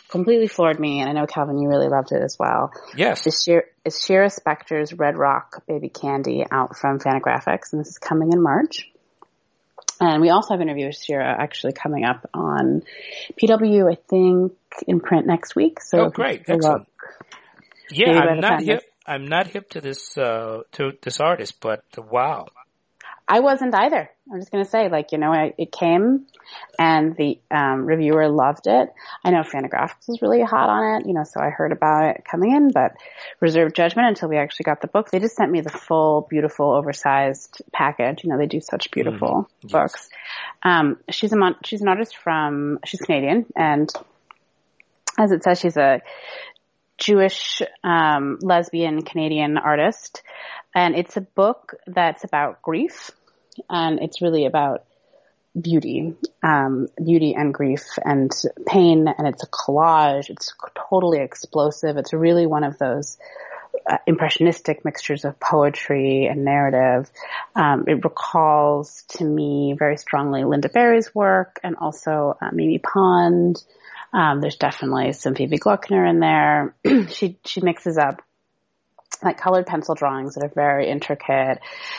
completely 0.08 0.48
floored 0.48 0.78
me, 0.78 1.00
and 1.00 1.08
I 1.08 1.12
know 1.12 1.26
Calvin, 1.26 1.58
you 1.58 1.68
really 1.68 1.88
loved 1.88 2.12
it 2.12 2.22
as 2.22 2.36
well. 2.38 2.72
Yes, 2.96 3.26
is, 3.26 3.42
Shira, 3.42 3.62
is 3.84 4.00
Shira 4.04 4.28
Spector's 4.28 4.92
Red 4.92 5.16
Rock 5.16 5.64
Baby 5.66 5.88
Candy 5.88 6.44
out 6.50 6.76
from 6.76 6.98
Fantagraphics, 6.98 7.72
and 7.72 7.80
this 7.80 7.88
is 7.88 7.98
coming 7.98 8.32
in 8.32 8.42
March. 8.42 8.90
And 9.98 10.20
we 10.20 10.28
also 10.28 10.54
have 10.54 10.60
an 10.60 10.68
interview 10.68 10.86
with 10.86 10.96
Shira 10.96 11.24
actually 11.24 11.72
coming 11.72 12.04
up 12.04 12.28
on 12.34 12.82
PW, 13.40 13.90
I 13.90 13.96
think, 14.08 14.52
in 14.86 15.00
print 15.00 15.26
next 15.26 15.56
week. 15.56 15.80
So 15.80 16.06
oh, 16.06 16.10
great, 16.10 16.42
excellent. 16.46 16.86
yeah, 17.90 18.18
I'm 18.18 18.40
not 18.40 18.62
hip. 18.62 18.82
I'm 19.06 19.26
not 19.26 19.46
hip 19.46 19.70
to 19.70 19.80
this 19.80 20.18
uh, 20.18 20.62
to 20.72 20.92
this 21.00 21.20
artist, 21.20 21.60
but 21.60 21.84
wow, 21.96 22.48
I 23.28 23.40
wasn't 23.40 23.74
either. 23.74 24.08
I'm 24.32 24.40
just 24.40 24.52
going 24.52 24.64
to 24.64 24.70
say, 24.70 24.88
like, 24.88 25.10
you 25.12 25.18
know, 25.18 25.32
I, 25.32 25.52
it 25.58 25.72
came 25.72 26.26
and 26.78 27.16
the 27.16 27.40
um, 27.50 27.84
reviewer 27.84 28.28
loved 28.28 28.66
it. 28.66 28.92
I 29.24 29.30
know 29.30 29.42
Fantagraphics 29.42 30.08
was 30.08 30.22
really 30.22 30.42
hot 30.42 30.68
on 30.68 31.00
it, 31.00 31.06
you 31.06 31.12
know, 31.12 31.24
so 31.24 31.40
I 31.40 31.50
heard 31.50 31.72
about 31.72 32.16
it 32.16 32.24
coming 32.24 32.54
in, 32.54 32.70
but 32.70 32.92
reserved 33.40 33.74
judgment 33.74 34.08
until 34.08 34.28
we 34.28 34.36
actually 34.36 34.64
got 34.64 34.80
the 34.80 34.86
book. 34.86 35.10
They 35.10 35.18
just 35.18 35.36
sent 35.36 35.50
me 35.50 35.60
the 35.60 35.70
full, 35.70 36.26
beautiful, 36.28 36.72
oversized 36.72 37.62
package. 37.72 38.22
You 38.22 38.30
know, 38.30 38.38
they 38.38 38.46
do 38.46 38.60
such 38.60 38.90
beautiful 38.92 39.48
mm, 39.64 39.70
books. 39.70 40.08
Um, 40.62 40.98
she's 41.10 41.32
a 41.32 41.36
mon- 41.36 41.56
she's 41.64 41.82
an 41.82 41.88
artist 41.88 42.16
from 42.16 42.78
she's 42.84 43.00
Canadian, 43.00 43.46
and 43.56 43.90
as 45.18 45.32
it 45.32 45.42
says, 45.42 45.58
she's 45.58 45.76
a 45.76 46.02
Jewish 46.98 47.60
um, 47.84 48.38
lesbian 48.40 49.02
Canadian 49.02 49.58
artist, 49.58 50.22
and 50.74 50.94
it's 50.94 51.16
a 51.16 51.20
book 51.20 51.74
that's 51.86 52.24
about 52.24 52.62
grief, 52.62 53.10
and 53.68 54.00
it's 54.00 54.22
really 54.22 54.46
about 54.46 54.84
beauty, 55.58 56.14
um, 56.42 56.88
beauty 57.02 57.34
and 57.34 57.52
grief 57.52 57.84
and 58.04 58.30
pain, 58.66 59.08
and 59.08 59.26
it's 59.26 59.42
a 59.42 59.46
collage. 59.46 60.30
It's 60.30 60.52
totally 60.90 61.20
explosive. 61.20 61.96
It's 61.96 62.12
really 62.12 62.46
one 62.46 62.64
of 62.64 62.78
those 62.78 63.18
uh, 63.88 63.98
impressionistic 64.06 64.84
mixtures 64.84 65.24
of 65.24 65.38
poetry 65.38 66.26
and 66.26 66.44
narrative. 66.44 67.10
Um, 67.54 67.84
it 67.86 68.04
recalls 68.04 69.04
to 69.10 69.24
me 69.24 69.74
very 69.78 69.96
strongly 69.96 70.42
Lynda 70.42 70.72
Barry's 70.72 71.14
work 71.14 71.60
and 71.62 71.76
also 71.76 72.36
uh, 72.40 72.50
Mimi 72.52 72.78
Pond. 72.78 73.62
Um, 74.12 74.40
there's 74.40 74.56
definitely 74.56 75.12
some 75.12 75.34
Phoebe 75.34 75.58
Gloeckner 75.58 76.08
in 76.08 76.20
there. 76.20 76.74
she 77.10 77.38
she 77.44 77.60
mixes 77.60 77.98
up 77.98 78.22
like 79.22 79.38
colored 79.38 79.66
pencil 79.66 79.94
drawings 79.94 80.34
that 80.34 80.44
are 80.44 80.52
very 80.54 80.88
intricate, 80.88 81.58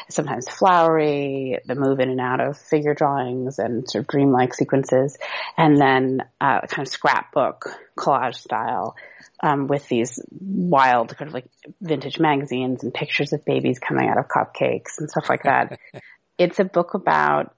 sometimes 0.10 0.48
flowery, 0.50 1.60
that 1.66 1.78
move 1.78 2.00
in 2.00 2.10
and 2.10 2.20
out 2.20 2.40
of 2.40 2.58
figure 2.58 2.94
drawings 2.94 3.60
and 3.60 3.90
sort 3.90 4.04
of 4.04 4.08
dreamlike 4.08 4.54
sequences, 4.54 5.18
and 5.58 5.80
then 5.80 6.22
uh, 6.42 6.62
kind 6.62 6.88
of 6.88 6.92
scrapbook 6.92 7.70
collage 7.98 8.36
style 8.36 8.96
um, 9.42 9.68
with 9.68 9.88
these 9.88 10.20
wild 10.32 11.16
kind 11.16 11.28
of 11.28 11.34
like 11.34 11.46
vintage 11.82 12.20
magazines 12.20 12.84
and 12.84 12.94
pictures 12.94 13.34
of 13.34 13.46
babies 13.46 13.80
coming 13.80 14.10
out 14.10 14.18
of 14.18 14.28
cupcakes 14.28 15.00
and 15.00 15.10
stuff 15.10 15.30
like 15.30 15.44
that. 15.44 15.80
it's 16.38 16.60
a 16.60 16.66
book 16.66 16.94
about 16.94 17.54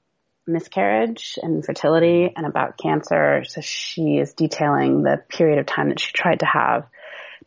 miscarriage 0.47 1.37
and 1.41 1.63
fertility 1.63 2.31
and 2.35 2.45
about 2.45 2.77
cancer. 2.77 3.43
So 3.45 3.61
she 3.61 4.17
is 4.17 4.33
detailing 4.33 5.03
the 5.03 5.21
period 5.29 5.59
of 5.59 5.65
time 5.65 5.89
that 5.89 5.99
she 5.99 6.11
tried 6.11 6.39
to 6.39 6.45
have 6.45 6.87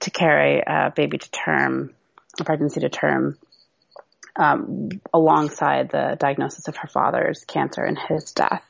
to 0.00 0.10
carry 0.10 0.62
a 0.66 0.92
baby 0.94 1.18
to 1.18 1.30
term 1.30 1.94
pregnancy 2.38 2.80
to 2.80 2.88
term 2.88 3.38
um, 4.36 4.88
alongside 5.12 5.90
the 5.90 6.16
diagnosis 6.18 6.68
of 6.68 6.76
her 6.76 6.88
father's 6.88 7.44
cancer 7.44 7.82
and 7.82 7.98
his 7.98 8.32
death. 8.32 8.64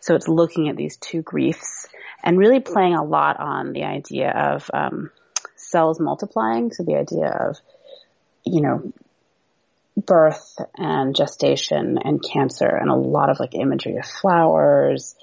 So 0.00 0.14
it's 0.14 0.28
looking 0.28 0.68
at 0.68 0.76
these 0.76 0.96
two 0.96 1.22
griefs 1.22 1.88
and 2.22 2.38
really 2.38 2.60
playing 2.60 2.94
a 2.94 3.04
lot 3.04 3.38
on 3.38 3.72
the 3.72 3.84
idea 3.84 4.30
of 4.30 4.70
um, 4.72 5.10
cells 5.56 6.00
multiplying. 6.00 6.72
So 6.72 6.84
the 6.84 6.96
idea 6.96 7.28
of, 7.28 7.56
you 8.44 8.60
know, 8.60 8.92
birth 9.96 10.56
and 10.76 11.14
gestation 11.16 11.98
and 12.02 12.22
cancer 12.22 12.68
and 12.68 12.90
a 12.90 12.94
lot 12.94 13.30
of 13.30 13.40
like 13.40 13.54
imagery 13.54 13.96
of 13.96 14.06
flowers 14.06 15.16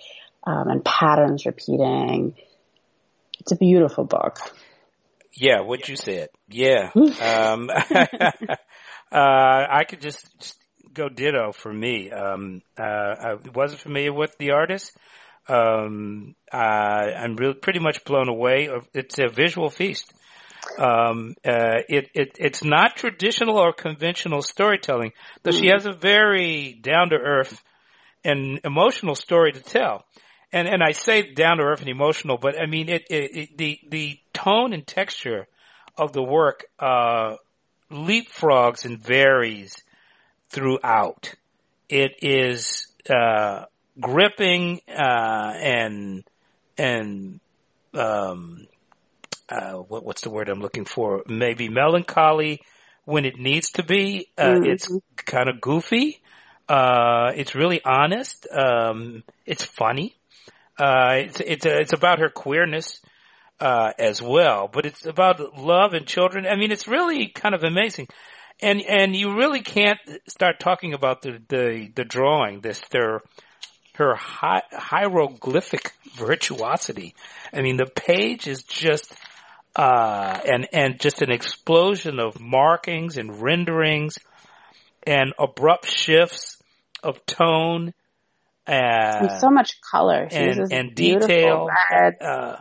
um, 0.43 0.67
and 0.67 0.83
patterns 0.83 1.45
repeating. 1.45 2.35
It's 3.39 3.51
a 3.51 3.57
beautiful 3.57 4.03
book. 4.03 4.39
Yeah, 5.35 5.61
what 5.61 5.87
you 5.89 5.95
said. 5.95 6.29
Yeah. 6.47 6.91
um, 6.95 7.69
uh, 7.91 8.55
I 9.11 9.83
could 9.87 10.01
just, 10.01 10.27
just, 10.39 10.59
go 10.93 11.09
ditto 11.09 11.51
for 11.51 11.73
me. 11.73 12.09
Um, 12.09 12.61
uh, 12.79 12.83
I 12.83 13.35
wasn't 13.53 13.81
familiar 13.81 14.13
with 14.13 14.37
the 14.37 14.51
artist. 14.51 14.95
Um, 15.49 16.35
uh, 16.53 16.55
I'm 16.55 17.35
really 17.35 17.55
pretty 17.55 17.79
much 17.79 18.05
blown 18.05 18.29
away. 18.29 18.69
It's 18.93 19.19
a 19.19 19.27
visual 19.27 19.69
feast. 19.69 20.13
Um, 20.79 21.35
uh, 21.45 21.83
it, 21.89 22.09
it, 22.13 22.37
it's 22.39 22.63
not 22.63 22.95
traditional 22.95 23.57
or 23.57 23.73
conventional 23.73 24.41
storytelling, 24.41 25.11
though 25.43 25.51
mm. 25.51 25.59
she 25.59 25.67
has 25.67 25.85
a 25.85 25.91
very 25.91 26.79
down 26.81 27.09
to 27.09 27.17
earth 27.17 27.61
and 28.23 28.61
emotional 28.63 29.15
story 29.15 29.51
to 29.51 29.61
tell 29.61 30.05
and 30.55 30.69
and 30.69 30.81
I 30.81 30.93
say 30.93 31.33
down 31.33 31.57
to 31.57 31.63
earth 31.63 31.81
and 31.81 31.89
emotional, 31.89 32.37
but 32.37 32.59
I 32.59 32.65
mean 32.65 32.87
it, 32.87 33.05
it, 33.09 33.35
it, 33.35 33.57
the 33.57 33.79
the 33.89 34.19
tone 34.33 34.71
and 34.71 34.87
texture 34.87 35.47
of 35.97 36.13
the 36.13 36.23
work 36.23 36.65
uh, 36.79 37.35
leapfrogs 37.91 38.85
and 38.85 38.97
varies 38.97 39.83
throughout. 40.49 41.35
It 41.89 42.23
is 42.23 42.87
uh, 43.09 43.65
gripping 43.99 44.79
uh, 44.87 45.53
and 45.61 46.23
and 46.77 47.41
um, 47.93 48.67
uh, 49.49 49.73
what, 49.73 50.05
what's 50.05 50.21
the 50.21 50.29
word 50.29 50.47
I'm 50.47 50.61
looking 50.61 50.85
for? 50.85 51.23
Maybe 51.27 51.67
melancholy 51.67 52.61
when 53.03 53.25
it 53.25 53.37
needs 53.37 53.71
to 53.71 53.83
be. 53.83 54.29
Uh, 54.37 54.53
mm-hmm. 54.53 54.71
It's 54.71 54.89
kind 55.17 55.49
of 55.49 55.59
goofy. 55.59 56.21
Uh, 56.69 57.31
it's 57.35 57.55
really 57.55 57.83
honest. 57.83 58.47
Um, 58.51 59.23
it's 59.45 59.63
funny. 59.63 60.15
Uh, 60.77 61.15
it's 61.25 61.39
it's 61.39 61.65
it's 61.65 61.93
about 61.93 62.19
her 62.19 62.29
queerness 62.29 62.99
uh, 63.59 63.91
as 63.97 64.21
well, 64.21 64.69
but 64.71 64.85
it's 64.85 65.05
about 65.05 65.57
love 65.57 65.93
and 65.93 66.05
children. 66.05 66.45
I 66.45 66.55
mean, 66.55 66.71
it's 66.71 66.87
really 66.87 67.27
kind 67.27 67.55
of 67.55 67.63
amazing, 67.63 68.07
and 68.61 68.81
and 68.81 69.15
you 69.15 69.37
really 69.37 69.61
can't 69.61 69.99
start 70.27 70.59
talking 70.59 70.93
about 70.93 71.21
the 71.21 71.41
the, 71.47 71.91
the 71.95 72.03
drawing, 72.03 72.59
this 72.59 72.81
their 72.89 73.21
her 73.95 74.15
hi- 74.15 74.63
hieroglyphic 74.71 75.93
virtuosity. 76.15 77.15
I 77.53 77.61
mean, 77.61 77.77
the 77.77 77.85
page 77.85 78.47
is 78.47 78.63
just 78.63 79.13
uh, 79.75 80.39
and 80.45 80.67
and 80.73 80.99
just 80.99 81.21
an 81.21 81.31
explosion 81.31 82.19
of 82.19 82.39
markings 82.39 83.17
and 83.17 83.41
renderings 83.41 84.17
and 85.07 85.33
abrupt 85.39 85.89
shifts 85.89 86.61
of 87.03 87.25
tone 87.25 87.93
uh, 88.67 89.39
so 89.39 89.49
much 89.49 89.79
color 89.81 90.27
she 90.29 90.37
and, 90.37 90.71
and 90.71 90.95
detail. 90.95 91.69
Uh, 91.91 92.57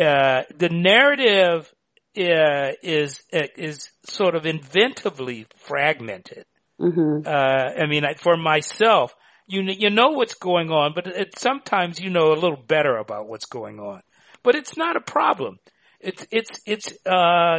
uh, 0.00 0.42
the 0.56 0.68
narrative 0.70 1.72
uh, 2.16 2.72
is 2.82 3.22
uh, 3.32 3.46
is 3.56 3.90
sort 4.04 4.34
of 4.34 4.44
inventively 4.44 5.46
fragmented. 5.56 6.44
Mm-hmm. 6.80 7.26
Uh, 7.26 7.30
I 7.30 7.86
mean, 7.86 8.04
for 8.18 8.36
myself, 8.36 9.14
you 9.46 9.62
you 9.62 9.90
know 9.90 10.10
what's 10.10 10.34
going 10.34 10.70
on, 10.70 10.92
but 10.94 11.06
it, 11.06 11.38
sometimes 11.38 12.00
you 12.00 12.10
know 12.10 12.32
a 12.32 12.34
little 12.34 12.56
better 12.56 12.96
about 12.96 13.26
what's 13.28 13.46
going 13.46 13.80
on. 13.80 14.02
But 14.42 14.54
it's 14.54 14.76
not 14.76 14.96
a 14.96 15.00
problem. 15.00 15.58
It's 16.00 16.26
it's 16.30 16.60
it's 16.66 16.92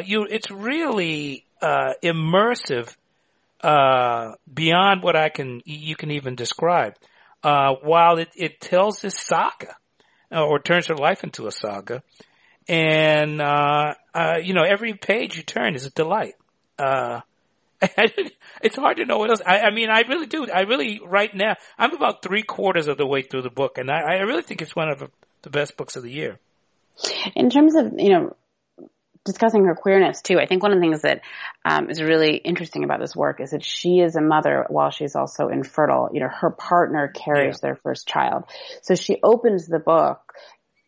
you. 0.08 0.26
It's 0.30 0.52
really 0.52 1.46
immersive 1.62 2.96
beyond 4.54 5.04
what 5.04 5.16
I 5.16 5.30
can 5.30 5.62
you 5.66 5.96
can 5.96 6.12
even 6.12 6.36
describe 6.36 6.96
uh, 7.44 7.76
while 7.82 8.18
it, 8.18 8.30
it 8.36 8.62
tells 8.62 9.00
this 9.00 9.18
saga, 9.18 9.76
uh, 10.32 10.44
or 10.44 10.60
turns 10.60 10.88
her 10.88 10.96
life 10.96 11.24
into 11.24 11.48
a 11.48 11.52
saga. 11.52 12.04
And, 12.68 13.42
uh, 13.42 13.96
uh, 14.14 14.36
you 14.42 14.54
know, 14.54 14.64
every 14.64 14.94
page 14.94 15.36
you 15.36 15.44
turn 15.44 15.76
is 15.76 15.86
a 15.86 15.90
delight. 15.90 16.36
Uh, 16.78 17.22
it's 17.82 18.76
hard 18.76 18.98
to 18.98 19.06
know 19.06 19.18
what 19.18 19.32
else. 19.32 19.42
I, 19.46 19.62
I, 19.62 19.72
mean, 19.72 19.90
I 19.90 20.02
really 20.02 20.28
do. 20.28 20.46
I 20.54 20.62
really, 20.62 21.02
right 21.04 21.34
now, 21.34 21.56
I'm 21.78 21.94
about 21.96 22.22
three 22.22 22.44
quarters 22.44 22.88
of 22.88 22.98
the 22.98 23.08
way 23.08 23.24
through 23.24 23.42
the 23.42 23.50
book, 23.50 23.78
and 23.78 23.90
I, 23.90 24.02
I 24.02 24.20
really 24.22 24.44
think 24.44 24.62
it's 24.62 24.76
one 24.76 24.90
of 24.90 25.10
the 25.42 25.50
best 25.50 25.78
books 25.78 25.96
of 25.96 26.04
the 26.04 26.12
year. 26.12 26.40
In 27.36 27.50
terms 27.50 27.76
of, 27.76 27.94
you 27.98 28.10
know, 28.10 28.36
discussing 29.26 29.66
her 29.66 29.76
queerness 29.76 30.22
too. 30.22 30.40
I 30.40 30.46
think 30.46 30.64
one 30.64 30.72
of 30.72 30.78
the 30.78 30.82
things 30.82 31.02
that 31.02 31.22
um, 31.64 31.90
is 31.90 32.02
really 32.02 32.38
interesting 32.38 32.84
about 32.84 33.00
this 33.00 33.16
work 33.16 33.40
is 33.40 33.52
that 33.52 33.64
she 33.64 34.00
is 34.00 34.16
a 34.16 34.22
mother 34.22 34.66
while 34.70 34.90
she's 34.90 35.16
also 35.16 35.50
infertile. 35.50 36.10
You 36.14 36.22
know, 36.22 36.30
her 36.30 36.50
partner 36.50 37.08
carries 37.08 37.58
yeah. 37.58 37.70
their 37.70 37.76
first 37.76 38.08
child, 38.08 38.46
so 38.82 38.96
she 38.96 39.20
opens 39.24 39.68
the 39.68 39.80
book. 39.80 40.20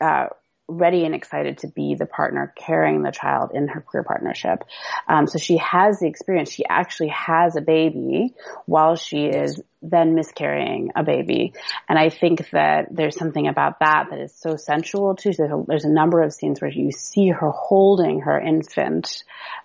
Uh, 0.01 0.27
ready 0.67 1.03
and 1.05 1.13
excited 1.13 1.59
to 1.59 1.67
be 1.67 1.95
the 1.95 2.05
partner 2.05 2.53
carrying 2.57 3.03
the 3.03 3.11
child 3.11 3.51
in 3.53 3.67
her 3.67 3.81
queer 3.81 4.03
partnership. 4.03 4.63
Um, 5.07 5.27
so 5.27 5.37
she 5.37 5.57
has 5.57 5.99
the 5.99 6.07
experience. 6.07 6.51
She 6.51 6.65
actually 6.67 7.09
has 7.09 7.55
a 7.55 7.61
baby 7.61 8.33
while 8.65 8.95
she 8.95 9.25
is 9.25 9.61
then 9.81 10.15
miscarrying 10.15 10.91
a 10.95 11.03
baby. 11.03 11.53
And 11.89 11.99
I 11.99 12.09
think 12.09 12.49
that 12.51 12.87
there's 12.91 13.17
something 13.17 13.47
about 13.47 13.79
that 13.79 14.07
that 14.09 14.19
is 14.19 14.33
so 14.33 14.55
sensual 14.55 15.15
too. 15.15 15.33
There's 15.33 15.51
a, 15.51 15.63
there's 15.67 15.85
a 15.85 15.91
number 15.91 16.21
of 16.21 16.33
scenes 16.33 16.61
where 16.61 16.71
you 16.71 16.91
see 16.91 17.27
her 17.27 17.49
holding 17.49 18.21
her 18.21 18.39
infant 18.39 19.23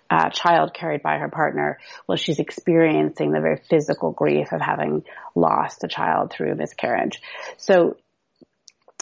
uh, 0.09 0.29
child 0.31 0.73
carried 0.73 1.01
by 1.01 1.17
her 1.19 1.29
partner 1.29 1.79
while 2.07 2.17
she's 2.17 2.39
experiencing 2.39 3.31
the 3.31 3.39
very 3.39 3.61
physical 3.69 4.11
grief 4.11 4.51
of 4.51 4.59
having 4.59 5.03
lost 5.35 5.83
a 5.85 5.87
child 5.87 6.33
through 6.33 6.55
miscarriage. 6.55 7.21
So 7.57 7.95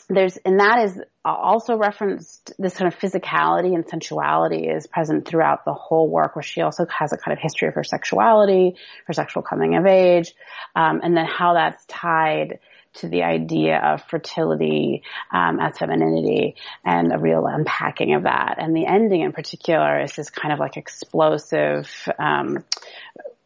there's, 0.09 0.37
and 0.37 0.59
that 0.59 0.85
is 0.85 1.01
also 1.25 1.75
referenced, 1.77 2.53
this 2.57 2.75
kind 2.75 2.91
of 2.91 2.97
physicality 2.97 3.75
and 3.75 3.85
sensuality 3.85 4.73
is 4.73 4.87
present 4.87 5.27
throughout 5.27 5.65
the 5.65 5.73
whole 5.73 6.09
work 6.09 6.35
where 6.35 6.43
she 6.43 6.61
also 6.61 6.85
has 6.89 7.11
a 7.11 7.17
kind 7.17 7.37
of 7.37 7.41
history 7.41 7.67
of 7.67 7.73
her 7.73 7.83
sexuality, 7.83 8.75
her 9.05 9.13
sexual 9.13 9.43
coming 9.43 9.75
of 9.75 9.85
age, 9.85 10.33
um, 10.75 11.01
and 11.03 11.15
then 11.15 11.25
how 11.25 11.55
that's 11.55 11.83
tied 11.87 12.59
to 12.93 13.09
the 13.09 13.23
idea 13.23 13.77
of 13.77 14.01
fertility 14.09 15.03
um, 15.31 15.59
as 15.59 15.77
femininity 15.77 16.55
and 16.85 17.11
a 17.13 17.17
real 17.17 17.45
unpacking 17.45 18.15
of 18.15 18.23
that. 18.23 18.55
And 18.59 18.75
the 18.75 18.85
ending 18.85 19.21
in 19.21 19.33
particular 19.33 20.01
is 20.01 20.13
this 20.15 20.29
kind 20.29 20.53
of 20.53 20.59
like 20.59 20.77
explosive 20.77 21.89
um, 22.17 22.63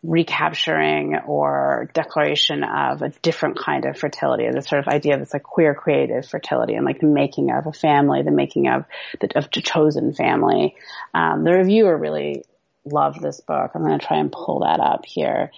recapturing 0.03 1.15
or 1.27 1.89
declaration 1.93 2.63
of 2.63 3.03
a 3.03 3.09
different 3.21 3.57
kind 3.57 3.85
of 3.85 3.97
fertility, 3.97 4.49
the 4.51 4.61
sort 4.61 4.79
of 4.79 4.87
idea 4.87 5.17
this 5.19 5.33
like 5.33 5.43
queer 5.43 5.75
creative 5.75 6.27
fertility 6.27 6.73
and 6.73 6.85
like 6.85 6.99
the 6.99 7.05
making 7.05 7.51
of 7.51 7.67
a 7.67 7.71
family, 7.71 8.23
the 8.23 8.31
making 8.31 8.67
of 8.67 8.85
the, 9.19 9.29
of 9.37 9.49
the 9.53 9.61
chosen 9.61 10.13
family. 10.13 10.75
Um, 11.13 11.43
the 11.43 11.51
reviewer 11.51 11.95
really 11.95 12.43
loved 12.83 13.21
this 13.21 13.41
book. 13.41 13.71
I'm 13.75 13.83
going 13.83 13.99
to 13.99 14.05
try 14.05 14.17
and 14.17 14.31
pull 14.31 14.61
that 14.61 14.79
up 14.79 15.05
here. 15.05 15.51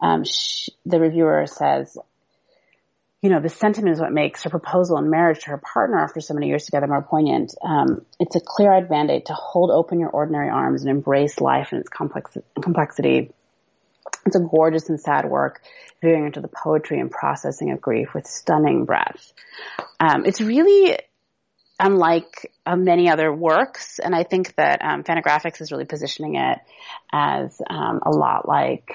Um, 0.00 0.24
she, 0.24 0.72
the 0.84 1.00
reviewer 1.00 1.46
says, 1.46 1.96
you 3.22 3.30
know, 3.30 3.40
the 3.40 3.48
sentiment 3.48 3.94
is 3.94 4.00
what 4.00 4.12
makes 4.12 4.42
her 4.42 4.50
proposal 4.50 4.98
in 4.98 5.08
marriage 5.08 5.40
to 5.44 5.50
her 5.50 5.58
partner 5.58 5.98
after 5.98 6.20
so 6.20 6.34
many 6.34 6.48
years 6.48 6.66
together 6.66 6.86
more 6.86 7.02
poignant. 7.02 7.54
Um, 7.64 8.04
it's 8.20 8.36
a 8.36 8.40
clear-eyed 8.40 8.90
mandate 8.90 9.26
to 9.26 9.32
hold 9.32 9.70
open 9.70 9.98
your 9.98 10.10
ordinary 10.10 10.50
arms 10.50 10.82
and 10.82 10.90
embrace 10.90 11.40
life 11.40 11.68
and 11.72 11.80
its 11.80 11.88
complex 11.88 12.36
complexity. 12.60 13.32
It's 14.26 14.36
a 14.36 14.40
gorgeous 14.40 14.88
and 14.88 15.00
sad 15.00 15.28
work, 15.28 15.62
veering 16.02 16.26
into 16.26 16.40
the 16.40 16.48
poetry 16.48 17.00
and 17.00 17.10
processing 17.10 17.70
of 17.72 17.80
grief 17.80 18.12
with 18.14 18.26
stunning 18.26 18.84
breadth. 18.84 19.32
Um, 20.00 20.26
it's 20.26 20.40
really 20.40 20.98
unlike 21.78 22.52
uh, 22.64 22.76
many 22.76 23.08
other 23.08 23.32
works, 23.32 23.98
and 23.98 24.14
I 24.14 24.24
think 24.24 24.54
that 24.56 24.82
um, 24.82 25.04
Fantagraphics 25.04 25.60
is 25.60 25.70
really 25.70 25.84
positioning 25.84 26.36
it 26.36 26.58
as 27.12 27.60
um, 27.68 28.00
a 28.04 28.10
lot 28.10 28.48
like 28.48 28.88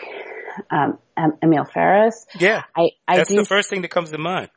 um, 0.69 0.97
Emil 1.41 1.65
Ferris. 1.65 2.25
Yeah, 2.37 2.63
I, 2.75 2.91
I 3.07 3.17
that's 3.17 3.29
do, 3.29 3.37
the 3.37 3.45
first 3.45 3.69
thing 3.69 3.83
that 3.83 3.91
comes 3.91 4.11
to 4.11 4.17
mind. 4.17 4.49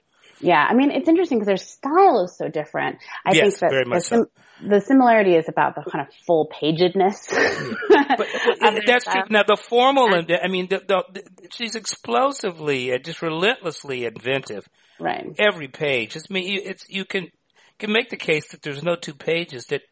Yeah, 0.44 0.66
I 0.68 0.74
mean 0.74 0.90
it's 0.90 1.08
interesting 1.08 1.38
because 1.38 1.46
their 1.46 1.56
style 1.56 2.24
is 2.24 2.36
so 2.36 2.48
different. 2.48 2.98
I 3.24 3.32
yes, 3.32 3.42
think 3.42 3.58
that 3.60 3.70
very 3.70 3.84
much 3.86 4.02
the, 4.02 4.04
sim- 4.04 4.26
so. 4.60 4.68
the 4.68 4.80
similarity 4.80 5.34
is 5.34 5.48
about 5.48 5.74
the 5.74 5.82
kind 5.90 6.06
of 6.06 6.14
full 6.26 6.48
pagedness. 6.48 7.30
but, 7.88 8.28
but 8.60 8.82
that's 8.86 9.06
true. 9.06 9.22
Now 9.30 9.42
the 9.46 9.56
formal, 9.56 10.14
and, 10.14 10.30
I 10.30 10.48
mean, 10.48 10.68
the, 10.68 10.82
the, 10.86 11.22
she's 11.50 11.74
explosively, 11.74 12.90
and 12.90 13.02
just 13.02 13.22
relentlessly 13.22 14.04
inventive. 14.04 14.68
Right. 15.00 15.26
Every 15.38 15.68
page. 15.68 16.14
It's 16.14 16.30
me. 16.30 16.56
It's 16.56 16.88
you 16.88 17.04
can 17.04 17.28
can 17.78 17.90
make 17.90 18.10
the 18.10 18.16
case 18.16 18.48
that 18.50 18.62
there's 18.62 18.82
no 18.82 18.96
two 18.96 19.14
pages 19.14 19.66
that 19.66 19.82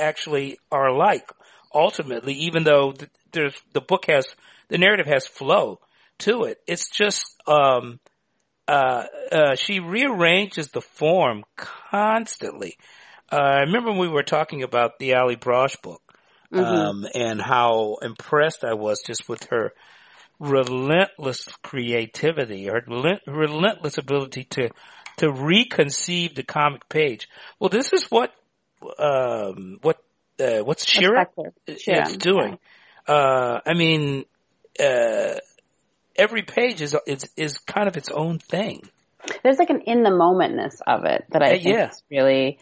actually 0.00 0.58
are 0.72 0.86
alike. 0.86 1.30
Ultimately, 1.74 2.34
even 2.34 2.64
though 2.64 2.94
there's 3.32 3.54
the 3.72 3.80
book 3.80 4.06
has 4.06 4.26
the 4.68 4.78
narrative 4.78 5.06
has 5.06 5.26
flow 5.26 5.78
to 6.20 6.44
it. 6.44 6.58
It's 6.66 6.88
just 6.88 7.24
um, 7.46 8.00
uh, 8.66 9.04
uh, 9.30 9.54
she 9.56 9.80
rearranges 9.80 10.68
the 10.68 10.80
form 10.80 11.44
constantly. 11.56 12.76
Uh, 13.30 13.36
I 13.36 13.60
remember 13.60 13.90
when 13.90 14.00
we 14.00 14.08
were 14.08 14.22
talking 14.22 14.62
about 14.62 14.98
the 14.98 15.14
Allie 15.14 15.36
Brosh 15.36 15.80
book, 15.82 16.02
mm-hmm. 16.52 16.64
um, 16.64 17.06
and 17.14 17.40
how 17.40 17.98
impressed 18.02 18.64
I 18.64 18.74
was 18.74 19.02
just 19.04 19.28
with 19.28 19.44
her 19.50 19.72
relentless 20.38 21.48
creativity, 21.62 22.66
her 22.66 22.82
relentless 23.26 23.98
ability 23.98 24.44
to 24.44 24.70
to 25.16 25.30
reconceive 25.30 26.34
the 26.34 26.42
comic 26.42 26.88
page. 26.88 27.28
Well, 27.60 27.70
this 27.70 27.92
is 27.92 28.10
what 28.10 28.32
um, 28.98 29.78
what 29.82 29.98
uh, 30.40 30.60
what's 30.60 30.84
Shira 30.84 31.28
is 31.66 32.16
doing. 32.16 32.58
Uh, 33.06 33.60
I 33.64 33.74
mean, 33.74 34.24
uh, 34.80 35.34
every 36.16 36.42
page 36.42 36.80
is, 36.80 36.96
is 37.06 37.30
is 37.36 37.58
kind 37.58 37.88
of 37.88 37.96
its 37.96 38.10
own 38.10 38.38
thing. 38.38 38.88
There's 39.42 39.58
like 39.58 39.70
an 39.70 39.82
in 39.82 40.02
the 40.02 40.10
momentness 40.10 40.80
of 40.86 41.04
it 41.04 41.24
that 41.30 41.42
I 41.42 41.50
think 41.50 41.64
yeah. 41.64 41.90
is 41.90 42.02
really 42.10 42.58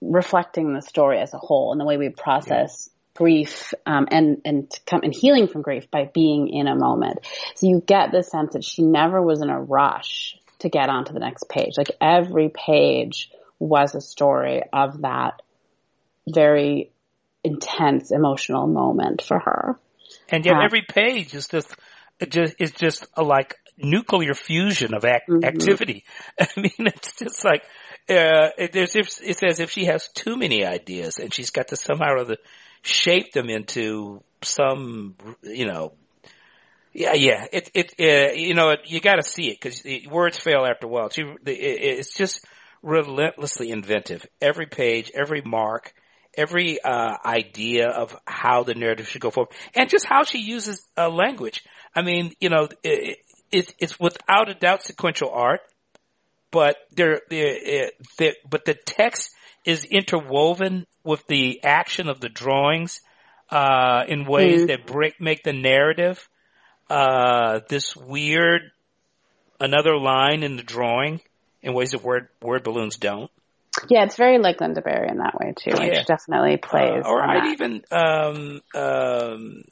reflecting 0.00 0.74
the 0.74 0.82
story 0.82 1.20
as 1.20 1.32
a 1.34 1.38
whole 1.38 1.72
and 1.72 1.80
the 1.80 1.84
way 1.84 1.96
we 1.96 2.08
process 2.08 2.88
yeah. 2.88 3.18
grief 3.18 3.74
um, 3.86 4.08
and 4.10 4.42
and 4.44 4.72
come 4.86 5.00
and 5.02 5.14
healing 5.14 5.48
from 5.48 5.62
grief 5.62 5.90
by 5.90 6.10
being 6.12 6.48
in 6.48 6.66
a 6.66 6.74
moment. 6.74 7.20
So 7.56 7.68
you 7.68 7.82
get 7.84 8.12
the 8.12 8.22
sense 8.22 8.54
that 8.54 8.64
she 8.64 8.82
never 8.82 9.20
was 9.20 9.42
in 9.42 9.50
a 9.50 9.60
rush 9.60 10.36
to 10.60 10.68
get 10.68 10.88
onto 10.88 11.12
the 11.12 11.20
next 11.20 11.48
page. 11.48 11.74
Like 11.76 11.90
every 12.00 12.48
page 12.48 13.30
was 13.58 13.94
a 13.94 14.00
story 14.00 14.62
of 14.72 15.02
that 15.02 15.42
very 16.28 16.90
intense 17.44 18.10
emotional 18.10 18.66
moment 18.66 19.22
for 19.22 19.38
her. 19.38 19.78
And 20.28 20.44
yet 20.44 20.56
uh, 20.56 20.64
every 20.64 20.82
page 20.82 21.34
is 21.34 21.48
just, 21.48 21.74
just, 22.30 22.54
is 22.58 22.72
just 22.72 23.06
a, 23.14 23.22
like 23.22 23.56
nuclear 23.76 24.34
fusion 24.34 24.94
of 24.94 25.04
act, 25.04 25.28
mm-hmm. 25.28 25.44
activity. 25.44 26.04
I 26.40 26.48
mean, 26.56 26.72
it's 26.78 27.14
just 27.16 27.44
like, 27.44 27.62
uh, 28.08 28.50
it, 28.58 28.74
it's, 28.74 29.20
it's 29.20 29.42
as 29.42 29.60
if 29.60 29.70
she 29.70 29.86
has 29.86 30.08
too 30.14 30.36
many 30.36 30.64
ideas 30.64 31.18
and 31.18 31.32
she's 31.32 31.50
got 31.50 31.68
to 31.68 31.76
somehow 31.76 32.12
or 32.12 32.18
other 32.18 32.36
shape 32.82 33.32
them 33.32 33.48
into 33.48 34.22
some, 34.42 35.16
you 35.42 35.66
know, 35.66 35.92
yeah, 36.92 37.14
yeah. 37.14 37.46
It, 37.52 37.70
it, 37.74 37.94
uh, 37.98 38.34
you 38.34 38.54
know, 38.54 38.76
you 38.84 39.00
got 39.00 39.16
to 39.16 39.22
see 39.22 39.48
it 39.48 39.58
because 39.60 39.82
words 40.10 40.38
fail 40.38 40.66
after 40.66 40.86
a 40.86 40.90
while. 40.90 41.08
She, 41.08 41.22
it, 41.22 41.38
it's 41.46 42.14
just 42.14 42.44
relentlessly 42.82 43.70
inventive. 43.70 44.26
Every 44.40 44.66
page, 44.66 45.10
every 45.14 45.40
mark, 45.42 45.94
every 46.36 46.80
uh, 46.82 47.16
idea 47.24 47.88
of 47.88 48.16
how 48.26 48.64
the 48.64 48.74
narrative 48.74 49.08
should 49.08 49.20
go 49.20 49.30
forward, 49.30 49.52
and 49.74 49.88
just 49.88 50.04
how 50.04 50.24
she 50.24 50.38
uses 50.38 50.86
uh, 50.96 51.08
language. 51.08 51.64
I 51.94 52.02
mean, 52.02 52.32
you 52.40 52.48
know, 52.48 52.68
it, 52.82 53.18
it, 53.50 53.74
it's 53.78 54.00
without 54.00 54.48
a 54.48 54.54
doubt 54.54 54.82
sequential 54.82 55.30
art, 55.30 55.60
but 56.50 56.76
there, 56.90 57.20
there, 57.28 57.90
there, 58.18 58.34
but 58.48 58.64
the 58.64 58.74
text 58.74 59.30
is 59.64 59.84
interwoven 59.84 60.86
with 61.04 61.26
the 61.26 61.62
action 61.62 62.08
of 62.08 62.20
the 62.20 62.28
drawings 62.28 63.00
uh, 63.50 64.04
in 64.08 64.24
ways 64.24 64.62
mm. 64.62 64.66
that 64.68 64.86
break 64.86 65.20
make 65.20 65.42
the 65.42 65.52
narrative 65.52 66.28
uh, 66.88 67.60
this 67.68 67.96
weird 67.96 68.62
another 69.60 69.96
line 69.96 70.42
in 70.42 70.56
the 70.56 70.62
drawing 70.62 71.20
in 71.62 71.74
ways 71.74 71.92
that 71.92 72.02
word 72.02 72.28
word 72.40 72.64
balloons 72.64 72.96
don't. 72.96 73.30
Yeah, 73.88 74.04
it's 74.04 74.16
very 74.16 74.38
like 74.38 74.58
Lynda 74.58 74.84
Barry 74.84 75.08
in 75.08 75.18
that 75.18 75.34
way 75.38 75.54
too. 75.56 75.70
Yeah. 75.70 75.98
Which 75.98 76.06
definitely 76.06 76.58
plays. 76.58 77.04
Uh, 77.04 77.08
or 77.08 77.22
I'd 77.22 77.44
that. 77.44 77.52
even 77.52 77.84
um, 77.90 78.60
um, 78.74 79.64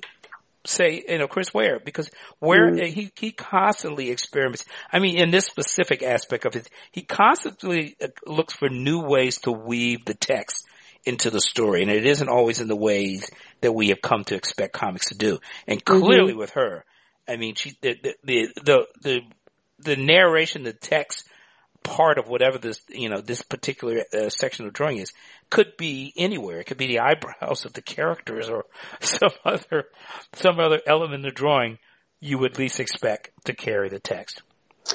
say 0.70 1.04
you 1.08 1.18
know 1.18 1.26
Chris 1.26 1.52
Ware 1.52 1.80
because 1.80 2.10
Ware 2.40 2.70
mm. 2.70 2.86
he 2.86 3.12
he 3.18 3.32
constantly 3.32 4.10
experiments. 4.10 4.64
I 4.92 4.98
mean, 4.98 5.16
in 5.16 5.30
this 5.30 5.46
specific 5.46 6.02
aspect 6.02 6.44
of 6.44 6.56
it, 6.56 6.68
he 6.92 7.02
constantly 7.02 7.96
uh, 8.02 8.08
looks 8.26 8.54
for 8.54 8.68
new 8.68 9.00
ways 9.00 9.38
to 9.40 9.52
weave 9.52 10.04
the 10.04 10.14
text 10.14 10.66
into 11.04 11.30
the 11.30 11.40
story, 11.40 11.82
and 11.82 11.90
it 11.90 12.06
isn't 12.06 12.28
always 12.28 12.60
in 12.60 12.68
the 12.68 12.76
ways 12.76 13.30
that 13.60 13.72
we 13.72 13.88
have 13.88 14.02
come 14.02 14.24
to 14.24 14.34
expect 14.34 14.72
comics 14.72 15.08
to 15.08 15.16
do. 15.16 15.38
And 15.66 15.84
clearly, 15.84 16.32
mm-hmm. 16.32 16.38
with 16.38 16.50
her, 16.50 16.84
I 17.28 17.36
mean, 17.36 17.54
she 17.54 17.76
the 17.80 17.96
the 18.24 18.48
the 18.64 18.86
the, 19.02 19.20
the 19.78 19.96
narration, 19.96 20.62
the 20.62 20.72
text 20.72 21.26
part 21.82 22.18
of 22.18 22.28
whatever 22.28 22.58
this, 22.58 22.80
you 22.88 23.08
know, 23.08 23.20
this 23.20 23.42
particular 23.42 24.04
uh, 24.12 24.28
section 24.28 24.66
of 24.66 24.72
drawing 24.72 24.98
is 24.98 25.12
could 25.48 25.76
be 25.76 26.12
anywhere. 26.16 26.60
It 26.60 26.66
could 26.66 26.78
be 26.78 26.86
the 26.86 27.00
eyebrows 27.00 27.64
of 27.64 27.72
the 27.72 27.82
characters 27.82 28.48
or 28.48 28.66
some 29.00 29.30
other, 29.44 29.86
some 30.34 30.60
other 30.60 30.80
element 30.86 31.26
of 31.26 31.32
the 31.32 31.34
drawing 31.34 31.78
you 32.20 32.38
would 32.38 32.58
least 32.58 32.80
expect 32.80 33.30
to 33.44 33.54
carry 33.54 33.88
the 33.88 33.98
text. 33.98 34.42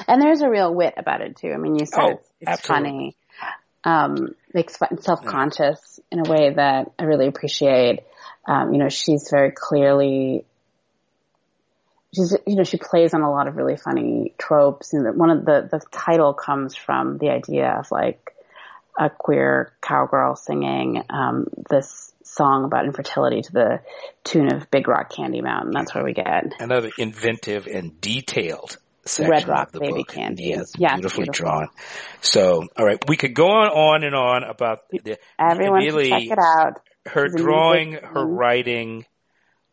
And 0.07 0.21
there's 0.21 0.41
a 0.41 0.49
real 0.49 0.73
wit 0.73 0.93
about 0.97 1.21
it 1.21 1.37
too. 1.37 1.51
I 1.51 1.57
mean, 1.57 1.75
you 1.75 1.85
said 1.85 2.03
oh, 2.03 2.09
it's, 2.11 2.29
it's 2.41 2.67
funny, 2.67 3.15
um, 3.83 4.35
makes 4.53 4.77
fun, 4.77 5.01
self-conscious 5.01 5.99
yeah. 6.11 6.19
in 6.19 6.27
a 6.27 6.29
way 6.29 6.53
that 6.53 6.91
I 6.99 7.03
really 7.03 7.27
appreciate. 7.27 8.01
Um, 8.47 8.73
you 8.73 8.79
know, 8.79 8.89
she's 8.89 9.29
very 9.31 9.51
clearly 9.51 10.45
she's 12.15 12.35
you 12.47 12.55
know 12.55 12.63
she 12.63 12.77
plays 12.77 13.13
on 13.13 13.21
a 13.21 13.29
lot 13.29 13.47
of 13.47 13.55
really 13.55 13.77
funny 13.77 14.33
tropes 14.37 14.93
and 14.93 15.17
one 15.17 15.29
of 15.29 15.45
the 15.45 15.67
the 15.71 15.81
title 15.91 16.33
comes 16.33 16.75
from 16.75 17.17
the 17.17 17.29
idea 17.29 17.69
of 17.79 17.91
like 17.91 18.35
a 18.97 19.09
queer 19.09 19.73
cowgirl 19.81 20.35
singing 20.35 21.03
um, 21.09 21.47
this 21.69 22.13
song 22.23 22.65
about 22.65 22.85
infertility 22.85 23.41
to 23.41 23.51
the 23.51 23.81
tune 24.23 24.53
of 24.53 24.69
Big 24.71 24.87
Rock 24.87 25.11
Candy 25.13 25.41
Mountain. 25.41 25.71
That's 25.73 25.93
where 25.93 26.03
we 26.03 26.13
get 26.13 26.53
another 26.59 26.91
inventive 26.97 27.67
and 27.67 27.99
detailed 27.99 28.77
section 29.05 29.31
Red 29.31 29.47
Rock 29.47 29.71
Baby 29.71 29.93
book. 29.93 30.07
Candy. 30.07 30.45
Yes, 30.45 30.73
yeah, 30.77 30.95
beautifully 30.95 31.25
beautiful. 31.25 31.49
drawn. 31.49 31.67
So, 32.21 32.67
all 32.77 32.85
right, 32.85 33.03
we 33.07 33.17
could 33.17 33.33
go 33.33 33.47
on, 33.47 33.67
on 33.69 34.03
and 34.03 34.15
on 34.15 34.43
about 34.43 34.89
the, 34.89 35.17
everyone 35.39 35.81
should 35.81 36.09
check 36.09 36.23
it 36.23 36.39
out. 36.39 36.81
Her 37.05 37.27
drawing, 37.27 37.93
her 37.93 38.25
writing, 38.25 39.05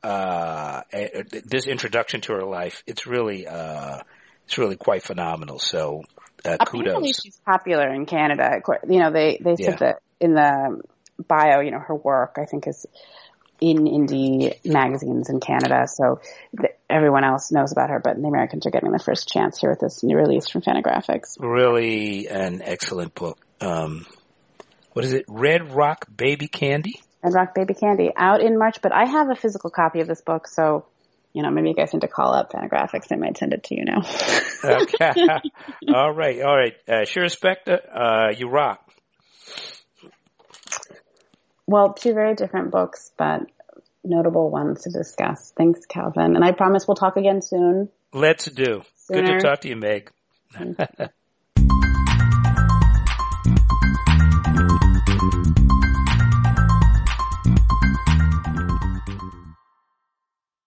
uh, 0.03 0.83
this 0.91 1.67
introduction 1.67 2.21
to 2.23 2.33
her 2.35 2.45
life, 2.45 2.83
it's 2.87 3.07
really, 3.07 3.47
uh, 3.47 3.99
it's 4.47 4.59
really 4.59 4.77
quite 4.77 5.03
phenomenal. 5.03 5.59
So, 5.59 6.03
uh, 6.45 6.57
Apparently 6.59 7.13
she's 7.13 7.41
popular 7.47 7.93
in 7.93 8.07
Canada. 8.07 8.61
You 8.89 8.99
know, 8.99 9.13
they, 9.13 9.39
they 9.43 9.57
said 9.57 9.75
yeah. 9.75 9.77
that 9.77 9.97
in 10.21 10.35
the 10.35 10.81
bio, 11.29 11.61
you 11.61 11.71
know, 11.71 11.79
her 11.79 11.95
work, 11.95 12.37
I 12.39 12.47
think 12.47 12.67
is 12.67 12.87
in 13.61 13.85
indie 13.85 14.53
magazines 14.65 15.31
in 15.31 15.39
Canada. 15.39 15.87
So 15.87 16.21
everyone 16.91 17.23
else 17.25 17.53
knows 17.53 17.71
about 17.71 17.91
her, 17.91 18.01
but 18.03 18.21
the 18.21 18.27
Americans 18.27 18.67
are 18.67 18.71
getting 18.71 18.91
the 18.91 18.99
first 18.99 19.29
chance 19.29 19.61
here 19.61 19.71
with 19.71 19.79
this 19.79 20.03
new 20.03 20.17
release 20.17 20.49
from 20.49 20.63
Fantagraphics. 20.63 21.37
Really 21.39 22.27
an 22.27 22.61
excellent 22.65 23.15
book. 23.15 23.39
Um, 23.61 24.05
what 24.95 25.05
is 25.05 25.13
it? 25.13 25.25
Red 25.29 25.73
Rock 25.73 26.07
Baby 26.15 26.49
Candy? 26.49 27.01
and 27.23 27.35
Rock 27.35 27.55
Baby 27.55 27.75
Candy 27.75 28.11
out 28.17 28.41
in 28.41 28.59
March. 28.59 28.79
But 28.83 28.93
I 28.93 29.07
have 29.07 29.31
a 29.31 29.35
physical 29.35 29.71
copy 29.71 30.01
of 30.01 30.09
this 30.09 30.21
book, 30.21 30.47
so 30.47 30.87
you 31.33 31.43
know 31.43 31.51
maybe 31.51 31.69
you 31.69 31.75
guys 31.75 31.93
need 31.93 32.01
to 32.01 32.09
call 32.09 32.35
up 32.35 32.53
Fantagraphics. 32.53 33.09
They 33.09 33.17
might 33.17 33.37
send 33.39 33.53
it 33.53 33.65
to 33.65 33.75
you 33.75 33.85
now. 33.85 34.03
okay. 34.65 35.13
all 35.95 36.13
right. 36.13 36.41
All 36.41 36.57
right. 36.57 36.75
Uh, 36.89 37.05
sure, 37.05 37.25
Spector. 37.25 37.81
Uh, 37.93 38.35
you 38.37 38.49
rock. 38.49 38.89
Well, 41.67 41.95
two 41.95 42.13
very 42.13 42.35
different 42.35 42.71
books, 42.71 43.13
but 43.17 43.43
notable 44.05 44.51
ones 44.51 44.83
to 44.83 44.91
discuss. 44.91 45.53
Thanks, 45.57 45.87
Calvin. 45.87 46.35
And 46.35 46.45
I 46.45 46.53
promise 46.53 46.87
we'll 46.87 46.97
talk 46.97 47.17
again 47.17 47.41
soon. 47.41 47.89
Let's 48.13 48.47
do. 48.47 48.83
Sooner. 48.97 49.23
Good 49.23 49.27
to 49.27 49.41
talk 49.41 49.61
to 49.61 49.69
you, 49.69 49.77
Meg. 49.77 50.11